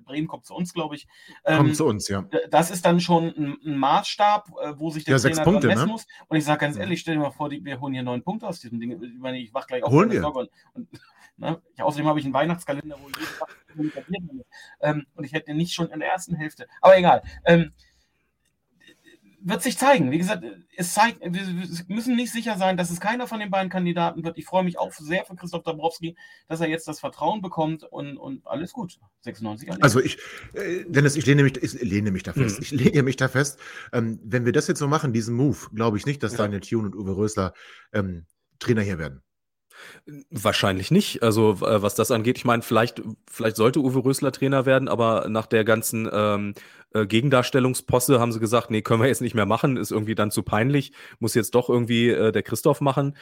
[0.03, 1.07] Bremen kommt zu uns, glaube ich.
[1.43, 2.23] Kommt Ähm, zu uns, ja.
[2.49, 5.53] das ist dann schon ein, ein Maßstab, äh, wo sich der Ja, sechs Trainer dran
[5.53, 5.91] Punkte, messen ne?
[5.91, 6.07] muss.
[6.27, 8.47] Und ich sage ganz ehrlich, stell dir mal vor, die, wir holen hier neun Punkte
[8.47, 9.01] aus diesem Ding.
[9.01, 9.91] Ich meine, ich wach gleich auf.
[9.91, 10.25] Holen wir.
[10.25, 10.89] Und, und,
[11.37, 11.61] ne?
[11.73, 13.07] ich, außerdem habe ich einen Weihnachtskalender, wo
[13.79, 14.05] jeden Tag
[14.81, 16.67] ähm, Und ich hätte den nicht schon in der ersten Hälfte.
[16.81, 17.23] Aber egal.
[17.45, 17.71] Ähm,
[19.43, 20.11] wird sich zeigen.
[20.11, 20.43] Wie gesagt,
[20.75, 24.37] es zeigt, wir müssen nicht sicher sein, dass es keiner von den beiden Kandidaten wird.
[24.37, 26.15] Ich freue mich auch sehr für Christoph Dabrowski,
[26.47, 28.99] dass er jetzt das Vertrauen bekommt und, und alles gut.
[29.21, 30.17] 96 an Also ich,
[30.53, 32.57] äh, Dennis, ich lehne mich, ich lehne mich da fest.
[32.57, 32.63] Mhm.
[32.63, 33.59] Ich lehne mich da fest.
[33.93, 36.39] Ähm, wenn wir das jetzt so machen, diesen Move, glaube ich nicht, dass Ja.
[36.39, 37.53] Daniel Thune und Uwe Rösler
[37.93, 38.25] ähm,
[38.59, 39.21] Trainer hier werden.
[40.29, 41.23] Wahrscheinlich nicht.
[41.23, 45.27] Also äh, was das angeht, ich meine, vielleicht, vielleicht sollte Uwe Rösler Trainer werden, aber
[45.29, 46.53] nach der ganzen ähm,
[46.93, 50.31] äh, Gegendarstellungsposse haben sie gesagt, nee, können wir jetzt nicht mehr machen, ist irgendwie dann
[50.31, 53.15] zu peinlich, muss jetzt doch irgendwie äh, der Christoph machen.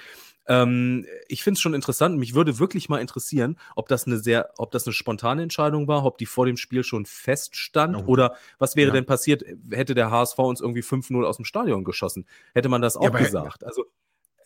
[0.48, 2.18] Ähm, ich finde es schon interessant.
[2.18, 6.06] Mich würde wirklich mal interessieren, ob das eine sehr, ob das eine spontane Entscheidung war,
[6.06, 8.04] ob die vor dem Spiel schon feststand Oh.
[8.08, 8.94] oder was wäre Ja.
[8.96, 12.26] denn passiert, hätte der HSV uns irgendwie 5-0 aus dem Stadion geschossen?
[12.56, 13.64] Hätte man das auch aber- gesagt?
[13.64, 13.86] Also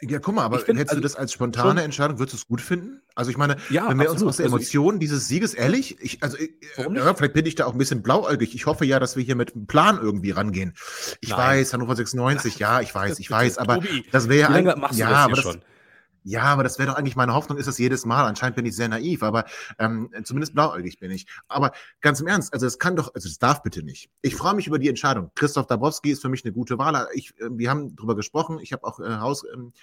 [0.09, 2.33] Ja, guck mal, aber Ich find, hättest du also, das als spontane schon- Entscheidung, würdest
[2.33, 3.01] du es gut finden?
[3.15, 4.29] Also ich meine, ja, wenn wir uns absolut.
[4.29, 7.45] aus der Also ich- Emotion dieses Sieges, ehrlich, ich, also ich, Warum ja, vielleicht bin
[7.45, 8.55] ich da auch ein bisschen blauäugig.
[8.55, 10.73] Ich hoffe ja, dass wir hier mit einem Plan irgendwie rangehen.
[11.21, 11.39] Ich Nein.
[11.59, 15.09] weiß, Hannover 96, ja, ich weiß, ich weiß, aber Tobi, das wäre ja ein, ja,
[15.09, 15.61] du aber das, schon?
[16.23, 18.25] Ja, aber das wäre doch eigentlich meine Hoffnung, ist das jedes Mal.
[18.25, 19.43] Anscheinend bin ich sehr naiv, aber
[19.77, 21.27] ähm, zumindest blauäugig bin ich.
[21.49, 24.09] Aber ganz im Ernst, also es kann doch, also es darf bitte nicht.
[24.21, 25.31] Ich freue mich über die Entscheidung.
[25.35, 27.07] Christoph Dabrowski ist für mich eine gute Wahl.
[27.13, 28.59] Ich, äh, wir haben darüber gesprochen.
[28.61, 29.73] Ich habe auch äh, herausgestellt,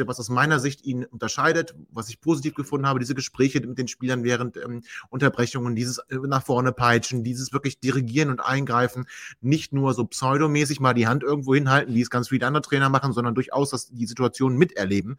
[0.00, 3.78] ähm, was aus meiner Sicht ihn unterscheidet, was ich positiv gefunden habe, diese Gespräche mit
[3.78, 9.06] den Spielern während ähm, Unterbrechungen, dieses äh, nach vorne peitschen, dieses wirklich dirigieren und eingreifen,
[9.40, 12.88] nicht nur so pseudomäßig mal die Hand irgendwo hinhalten, wie es ganz viele andere Trainer
[12.88, 15.18] machen, sondern durchaus das, die Situation miterleben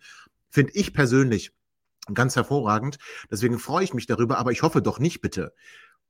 [0.56, 1.52] finde ich persönlich
[2.14, 2.98] ganz hervorragend.
[3.30, 5.54] Deswegen freue ich mich darüber, aber ich hoffe doch nicht bitte,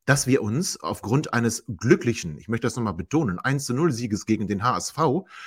[0.05, 4.27] dass wir uns aufgrund eines glücklichen, ich möchte das nochmal betonen, 1 zu 0 Sieges
[4.27, 4.97] gegen den HSV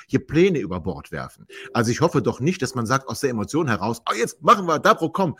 [0.09, 1.46] hier Pläne über Bord werfen.
[1.72, 4.66] Also ich hoffe doch nicht, dass man sagt aus der Emotion heraus, oh, jetzt machen
[4.66, 5.36] wir Dabro, komm,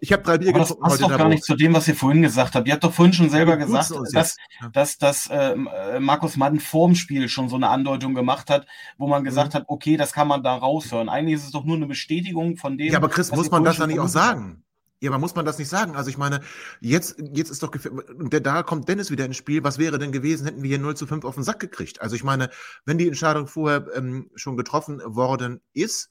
[0.00, 0.80] ich habe drei Bier getrunken.
[0.80, 2.66] Das passt doch gar nicht zu dem, was ihr vorhin gesagt habt.
[2.66, 4.36] Ihr habt doch vorhin schon selber gesagt, dass,
[4.72, 8.66] dass, dass ähm, äh, Markus Madden vorm Spiel schon so eine Andeutung gemacht hat,
[8.98, 9.58] wo man gesagt mhm.
[9.58, 11.08] hat, okay, das kann man da raushören.
[11.08, 12.92] Eigentlich ist es doch nur eine Bestätigung von dem.
[12.92, 14.64] Ja, aber Chris, muss man das dann nicht auch sagen?
[15.02, 15.96] Ja, aber muss man das nicht sagen?
[15.96, 16.40] Also ich meine,
[16.80, 19.64] jetzt, jetzt ist doch, da kommt Dennis wieder ins Spiel.
[19.64, 22.02] Was wäre denn gewesen, hätten wir hier 0 zu 5 auf den Sack gekriegt?
[22.02, 22.50] Also ich meine,
[22.84, 26.10] wenn die Entscheidung vorher ähm, schon getroffen worden ist,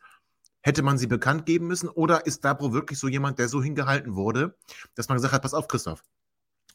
[0.61, 4.15] Hätte man sie bekannt geben müssen oder ist Dabro wirklich so jemand, der so hingehalten
[4.15, 4.57] wurde,
[4.95, 6.03] dass man gesagt hat, pass auf, Christoph,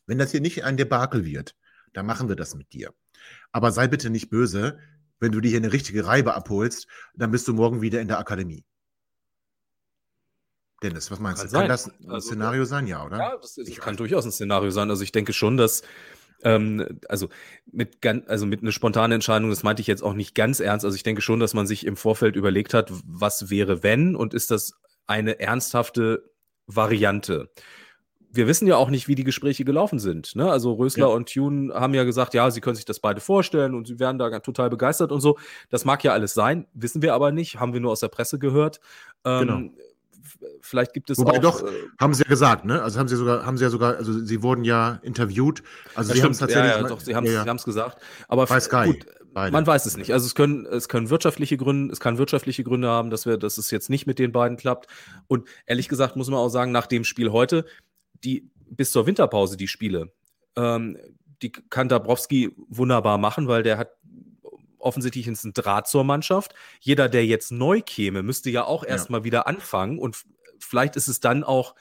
[0.07, 1.55] wenn das hier nicht ein Debakel wird,
[1.93, 2.95] dann machen wir das mit dir.
[3.53, 4.79] Aber sei bitte nicht böse,
[5.21, 8.19] wenn du dir hier eine richtige Reibe abholst, dann bist du morgen wieder in der
[8.19, 8.65] Akademie.
[10.83, 11.59] Dennis, was meinst kann du?
[11.59, 13.19] Kann das ein also, Szenario sein, ja, oder?
[13.19, 14.91] Ja, das, das kann durchaus ein Szenario sein.
[14.91, 15.83] Also ich denke schon, dass
[16.45, 17.29] ähm, also
[17.71, 20.85] mit ganz, also mit einer spontanen Entscheidung, das meinte ich jetzt auch nicht ganz ernst.
[20.85, 24.35] Also ich denke schon, dass man sich im Vorfeld überlegt hat, was wäre wenn und
[24.35, 24.75] ist das
[25.07, 26.31] eine ernsthafte
[26.67, 27.51] Variante.
[28.31, 30.35] Wir wissen ja auch nicht, wie die Gespräche gelaufen sind.
[30.35, 30.51] Ne?
[30.51, 31.15] Also Rösler ja.
[31.15, 34.19] und Thune haben ja gesagt, ja, sie können sich das beide vorstellen und sie werden
[34.19, 35.39] da total begeistert und so.
[35.71, 38.39] Das mag ja alles sein, wissen wir aber nicht, haben wir nur aus der Presse
[38.41, 38.81] gehört.
[39.25, 39.85] Ähm, genau
[40.61, 41.41] vielleicht gibt es Wobei auch.
[41.41, 41.71] Doch, äh,
[42.01, 42.83] haben sie ja gesagt, ne?
[42.83, 45.63] Also haben sie sogar, haben sie ja sogar, also sie wurden ja interviewt.
[45.95, 46.73] Also ja, sie haben es tatsächlich.
[46.73, 47.55] Ja, ja, doch, sie haben es ja, ja.
[47.55, 48.03] gesagt.
[48.29, 48.87] Aber Bei Sky.
[48.87, 49.51] Gut, Beide.
[49.51, 50.13] Man weiß es nicht.
[50.13, 53.59] Also es können, es können wirtschaftliche Gründe, es kann wirtschaftliche Gründe haben, dass wir, dass
[53.59, 54.87] es jetzt nicht mit den beiden klappt.
[55.27, 57.67] Und ehrlich gesagt muss man auch sagen, nach dem Spiel heute,
[58.23, 60.13] die bis zur Winterpause die Spiele,
[60.55, 60.97] ähm,
[61.43, 63.91] die kann Dabrowski wunderbar machen, weil der hat
[64.85, 66.55] offensichtlich ist ein Draht zur Mannschaft.
[66.81, 69.25] Jeder, der jetzt neu käme, müsste ja auch erstmal ja.
[69.25, 70.25] wieder anfangen und
[70.59, 71.75] vielleicht ist es dann auch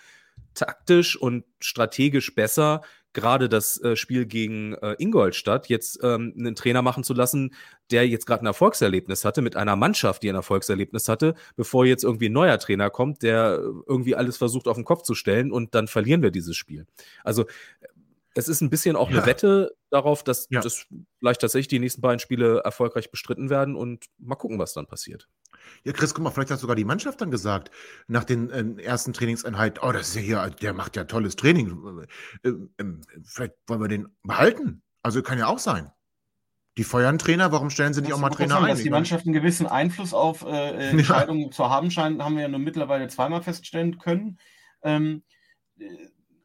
[0.53, 2.81] taktisch und strategisch besser,
[3.13, 7.53] gerade das äh, Spiel gegen äh, Ingolstadt jetzt ähm, einen Trainer machen zu lassen,
[7.91, 12.03] der jetzt gerade ein Erfolgserlebnis hatte, mit einer Mannschaft, die ein Erfolgserlebnis hatte, bevor jetzt
[12.03, 15.75] irgendwie ein neuer Trainer kommt, der irgendwie alles versucht auf den Kopf zu stellen und
[15.75, 16.87] dann verlieren wir dieses Spiel.
[17.23, 17.45] Also
[18.33, 19.17] es ist ein bisschen auch ja.
[19.17, 20.61] eine Wette darauf, dass ja.
[20.61, 20.87] das
[21.19, 25.29] vielleicht tatsächlich die nächsten beiden Spiele erfolgreich bestritten werden und mal gucken, was dann passiert.
[25.83, 27.71] Ja, Chris, guck mal, vielleicht hat sogar die Mannschaft dann gesagt,
[28.07, 32.05] nach den äh, ersten Trainingseinheiten, oh, das ist ja hier, der macht ja tolles Training.
[32.43, 32.83] Äh, äh,
[33.23, 34.81] vielleicht wollen wir den behalten.
[35.03, 35.91] Also kann ja auch sein.
[36.77, 38.71] Die feuern Trainer, warum stellen sie nicht auch mal Trainer sagen, ein?
[38.71, 41.51] Dass die Mannschaft einen gewissen Einfluss auf äh, äh Entscheidungen ja.
[41.51, 44.39] zu haben scheint, haben wir ja nur mittlerweile zweimal feststellen können.
[44.81, 45.23] Ähm,
[45.77, 45.85] äh,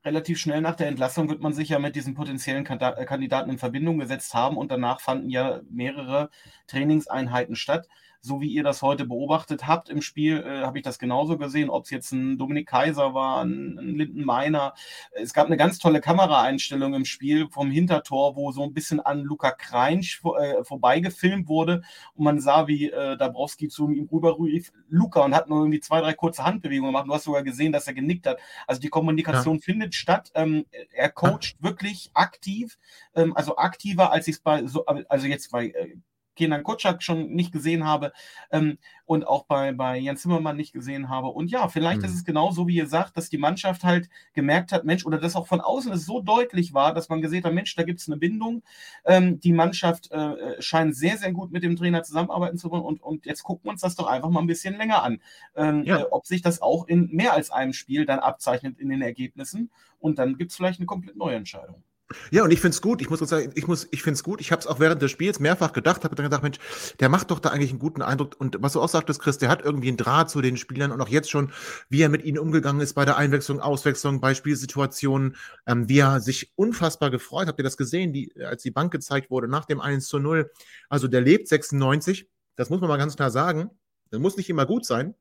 [0.05, 3.99] relativ schnell nach der Entlassung wird man sich ja mit diesen potenziellen Kandidaten in Verbindung
[3.99, 6.31] gesetzt haben und danach fanden ja mehrere
[6.67, 7.89] Trainingseinheiten statt
[8.21, 11.71] so wie ihr das heute beobachtet habt im Spiel, äh, habe ich das genauso gesehen,
[11.71, 14.75] ob es jetzt ein Dominik Kaiser war, ein, ein Linden Meiner.
[15.13, 19.23] Es gab eine ganz tolle Kameraeinstellung im Spiel vom Hintertor, wo so ein bisschen an
[19.23, 21.83] Luca Kreinsch äh, vorbeigefilmt wurde
[22.15, 26.01] und man sah, wie äh, Dabrowski zu ihm rüberrief, Luca, und hat nur irgendwie zwei,
[26.01, 27.09] drei kurze Handbewegungen gemacht.
[27.09, 28.39] Du hast sogar gesehen, dass er genickt hat.
[28.67, 29.63] Also die Kommunikation ja.
[29.63, 30.31] findet statt.
[30.35, 31.69] Ähm, er coacht ja.
[31.69, 32.79] wirklich aktiv,
[33.15, 35.97] ähm, also aktiver, als ich es bei, so, also jetzt bei äh,
[36.39, 38.13] Kenan Kutschak schon nicht gesehen habe
[38.51, 41.29] ähm, und auch bei, bei Jens Zimmermann nicht gesehen habe.
[41.29, 42.05] Und ja, vielleicht mhm.
[42.05, 45.19] ist es genau so, wie ihr sagt, dass die Mannschaft halt gemerkt hat, Mensch, oder
[45.19, 48.01] dass auch von außen es so deutlich war, dass man gesehen hat, Mensch, da gibt
[48.01, 48.63] es eine Bindung.
[49.05, 53.03] Ähm, die Mannschaft äh, scheint sehr, sehr gut mit dem Trainer zusammenarbeiten zu wollen und,
[53.03, 55.21] und jetzt gucken wir uns das doch einfach mal ein bisschen länger an,
[55.57, 55.99] ähm, ja.
[55.99, 59.71] äh, ob sich das auch in mehr als einem Spiel dann abzeichnet in den Ergebnissen
[59.99, 61.83] und dann gibt es vielleicht eine komplett neue Entscheidung.
[62.31, 63.03] Ja, und ich finde es gut.
[63.03, 64.41] Ich muss sagen, ich muss, ich finde es gut.
[64.41, 66.59] Ich habe es auch während des Spiels mehrfach gedacht, habe dann gedacht, Mensch,
[67.01, 68.37] der macht doch da eigentlich einen guten Eindruck.
[68.39, 71.01] Und was du auch sagtest, Chris, der hat irgendwie einen Draht zu den Spielern und
[71.03, 71.53] auch jetzt schon,
[71.91, 75.37] wie er mit ihnen umgegangen ist bei der Einwechslung, Auswechslung, bei Spielsituationen,
[75.67, 77.47] ähm, wie er sich unfassbar gefreut.
[77.47, 80.51] Habt ihr das gesehen, die, als die Bank gezeigt wurde nach dem 1 zu 0?
[80.89, 82.29] Also der lebt 96.
[82.57, 83.71] Das muss man mal ganz klar sagen.
[84.11, 85.15] Das muss nicht immer gut sein.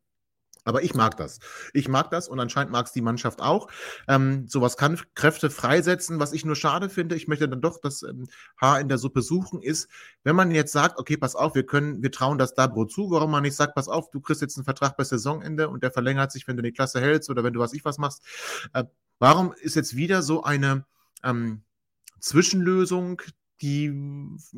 [0.68, 1.40] Aber ich mag das.
[1.72, 3.70] Ich mag das und anscheinend mag es die Mannschaft auch.
[4.10, 6.20] Ähm, sowas kann Kräfte freisetzen.
[6.20, 8.28] Was ich nur schade finde, ich möchte dann doch das ähm,
[8.60, 9.88] Haar in der Suppe suchen, ist,
[10.26, 13.32] wenn man jetzt sagt, okay, pass auf, wir können, wir trauen das Dabro zu, warum
[13.32, 16.34] man nicht sagt, pass auf, du kriegst jetzt einen Vertrag bis Saisonende und der verlängert
[16.34, 18.22] sich, wenn du die Klasse hältst oder wenn du was ich was machst.
[18.74, 18.84] Äh,
[19.20, 20.86] warum ist jetzt wieder so eine
[21.24, 21.64] ähm,
[22.20, 23.22] Zwischenlösung,
[23.62, 23.92] die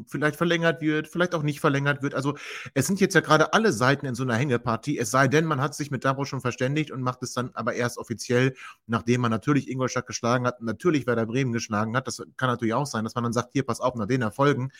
[0.08, 2.14] vielleicht verlängert wird, vielleicht auch nicht verlängert wird.
[2.14, 2.36] Also
[2.74, 5.62] es sind jetzt ja gerade alle Seiten in so einer Hängepartie, es sei denn, man
[5.62, 8.56] hat sich mit Dabo schon verständigt und macht es dann aber erst offiziell,
[8.88, 12.08] nachdem man natürlich Ingolstadt geschlagen hat, natürlich Werder Bremen geschlagen hat.
[12.08, 14.72] Das kann natürlich auch sein, dass man dann sagt, hier, pass auf, nach den Erfolgen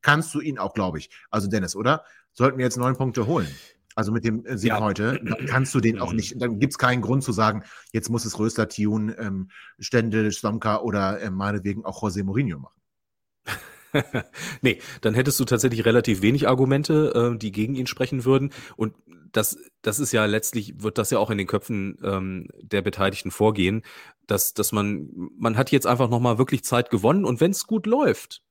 [0.00, 1.10] kannst du ihn auch, glaube ich.
[1.30, 2.04] Also Dennis, oder?
[2.32, 3.48] Sollten wir jetzt neun Punkte holen?
[3.94, 4.80] Also mit dem Sieg ja.
[4.80, 8.24] heute, kannst du den auch nicht, dann gibt es keinen Grund zu sagen, jetzt muss
[8.24, 9.50] es Rösler, Tune, ähm,
[9.80, 12.77] Stendel, Stomka oder äh, meinetwegen auch José Mourinho machen.
[14.62, 18.52] nee, dann hättest du tatsächlich relativ wenig Argumente, äh, die gegen ihn sprechen würden.
[18.76, 18.94] Und
[19.32, 23.30] das, das ist ja letztlich, wird das ja auch in den Köpfen ähm, der Beteiligten
[23.30, 23.82] vorgehen,
[24.26, 27.86] dass, dass man, man hat jetzt einfach nochmal wirklich Zeit gewonnen und wenn es gut
[27.86, 28.42] läuft,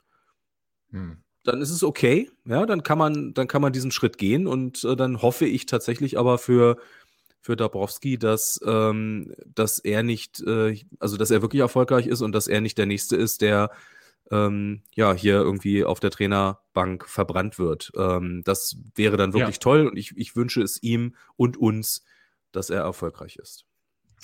[0.91, 1.17] hm.
[1.43, 2.29] dann ist es okay.
[2.45, 5.65] Ja, dann kann man, dann kann man diesen Schritt gehen und äh, dann hoffe ich
[5.65, 6.77] tatsächlich aber für
[7.39, 12.33] für Dabrowski, dass, ähm, dass er nicht, äh, also dass er wirklich erfolgreich ist und
[12.33, 13.71] dass er nicht der Nächste ist, der
[14.31, 17.91] ähm, ja, hier irgendwie auf der Trainerbank verbrannt wird.
[17.97, 19.61] Ähm, das wäre dann wirklich ja.
[19.61, 22.03] toll und ich, ich wünsche es ihm und uns,
[22.51, 23.65] dass er erfolgreich ist.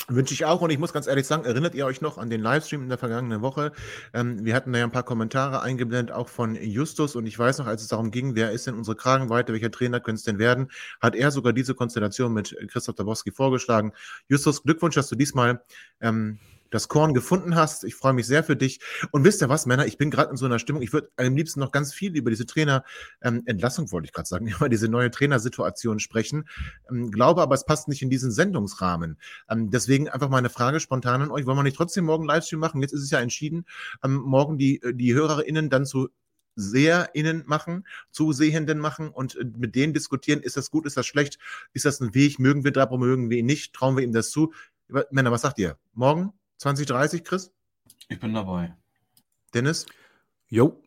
[0.08, 2.42] Wünsche ich auch und ich muss ganz ehrlich sagen, erinnert ihr euch noch an den
[2.42, 3.72] Livestream in der vergangenen Woche?
[4.14, 7.60] Ähm, wir hatten da ja ein paar Kommentare eingeblendet, auch von Justus und ich weiß
[7.60, 10.40] noch, als es darum ging, wer ist denn unsere Kragenweite, welcher Trainer könnte es denn
[10.40, 13.94] werden, hat er sogar diese Konstellation mit Christoph Dabowski vorgeschlagen.
[14.28, 15.62] Justus, Glückwunsch, dass du diesmal
[16.02, 16.40] ähm,
[16.74, 17.84] das Korn gefunden hast.
[17.84, 18.80] Ich freue mich sehr für dich.
[19.12, 21.36] Und wisst ihr was, Männer, ich bin gerade in so einer Stimmung, ich würde am
[21.36, 25.12] liebsten noch ganz viel über diese Trainerentlassung, ähm, wollte ich gerade sagen, über diese neue
[25.12, 26.46] Trainersituation sprechen.
[26.90, 29.20] Ähm, glaube aber, es passt nicht in diesen Sendungsrahmen.
[29.50, 31.46] Ähm, deswegen einfach mal eine Frage spontan an euch.
[31.46, 32.82] Wollen wir nicht trotzdem morgen Livestream machen?
[32.82, 33.66] Jetzt ist es ja entschieden,
[34.04, 36.10] ähm, morgen die, äh, die HörerInnen dann zu
[36.56, 41.40] SeherInnen machen, Zusehenden machen und äh, mit denen diskutieren, ist das gut, ist das schlecht,
[41.74, 44.32] ist das ein Weg, mögen wir Drabo, mögen wir ihn nicht, trauen wir ihm das
[44.32, 44.54] zu?
[45.12, 45.78] Männer, was sagt ihr?
[45.94, 46.34] Morgen?
[46.64, 47.52] 2030, Chris?
[48.08, 48.74] Ich bin dabei.
[49.54, 49.86] Dennis?
[50.48, 50.82] Jo.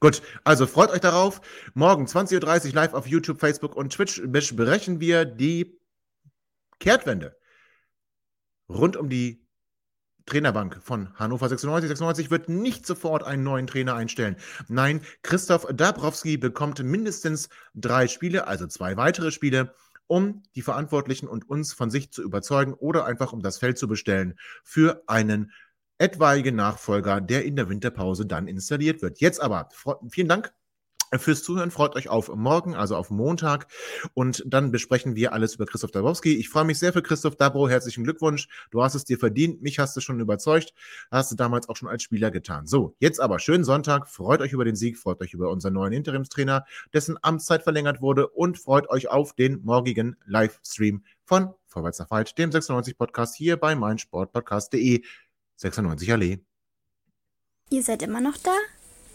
[0.00, 1.40] Gut, also freut euch darauf.
[1.72, 5.80] Morgen 20.30 Uhr live auf YouTube, Facebook und Twitch besprechen wir die
[6.78, 7.38] Kehrtwende
[8.68, 9.46] rund um die
[10.26, 11.88] Trainerbank von Hannover 96.
[11.88, 14.36] 96 wird nicht sofort einen neuen Trainer einstellen.
[14.68, 19.74] Nein, Christoph Dabrowski bekommt mindestens drei Spiele, also zwei weitere Spiele
[20.12, 23.88] um die Verantwortlichen und uns von sich zu überzeugen oder einfach um das Feld zu
[23.88, 25.52] bestellen für einen
[25.96, 29.20] etwaigen Nachfolger, der in der Winterpause dann installiert wird.
[29.20, 29.70] Jetzt aber,
[30.10, 30.52] vielen Dank
[31.18, 31.70] fürs Zuhören.
[31.70, 33.66] Freut euch auf morgen, also auf Montag.
[34.14, 36.34] Und dann besprechen wir alles über Christoph Dabrowski.
[36.34, 37.68] Ich freue mich sehr für Christoph Dabro.
[37.68, 38.48] Herzlichen Glückwunsch.
[38.70, 39.62] Du hast es dir verdient.
[39.62, 40.72] Mich hast du schon überzeugt.
[41.10, 42.66] Hast du damals auch schon als Spieler getan.
[42.66, 44.08] So, jetzt aber schönen Sonntag.
[44.08, 44.98] Freut euch über den Sieg.
[44.98, 48.28] Freut euch über unseren neuen Interimstrainer, dessen Amtszeit verlängert wurde.
[48.28, 53.56] Und freut euch auf den morgigen Livestream von Vorwärts nach Weit, dem 96 Podcast hier
[53.56, 55.02] bei meinsportpodcast.de.
[55.56, 56.40] 96 Allee.
[57.70, 58.52] Ihr seid immer noch da?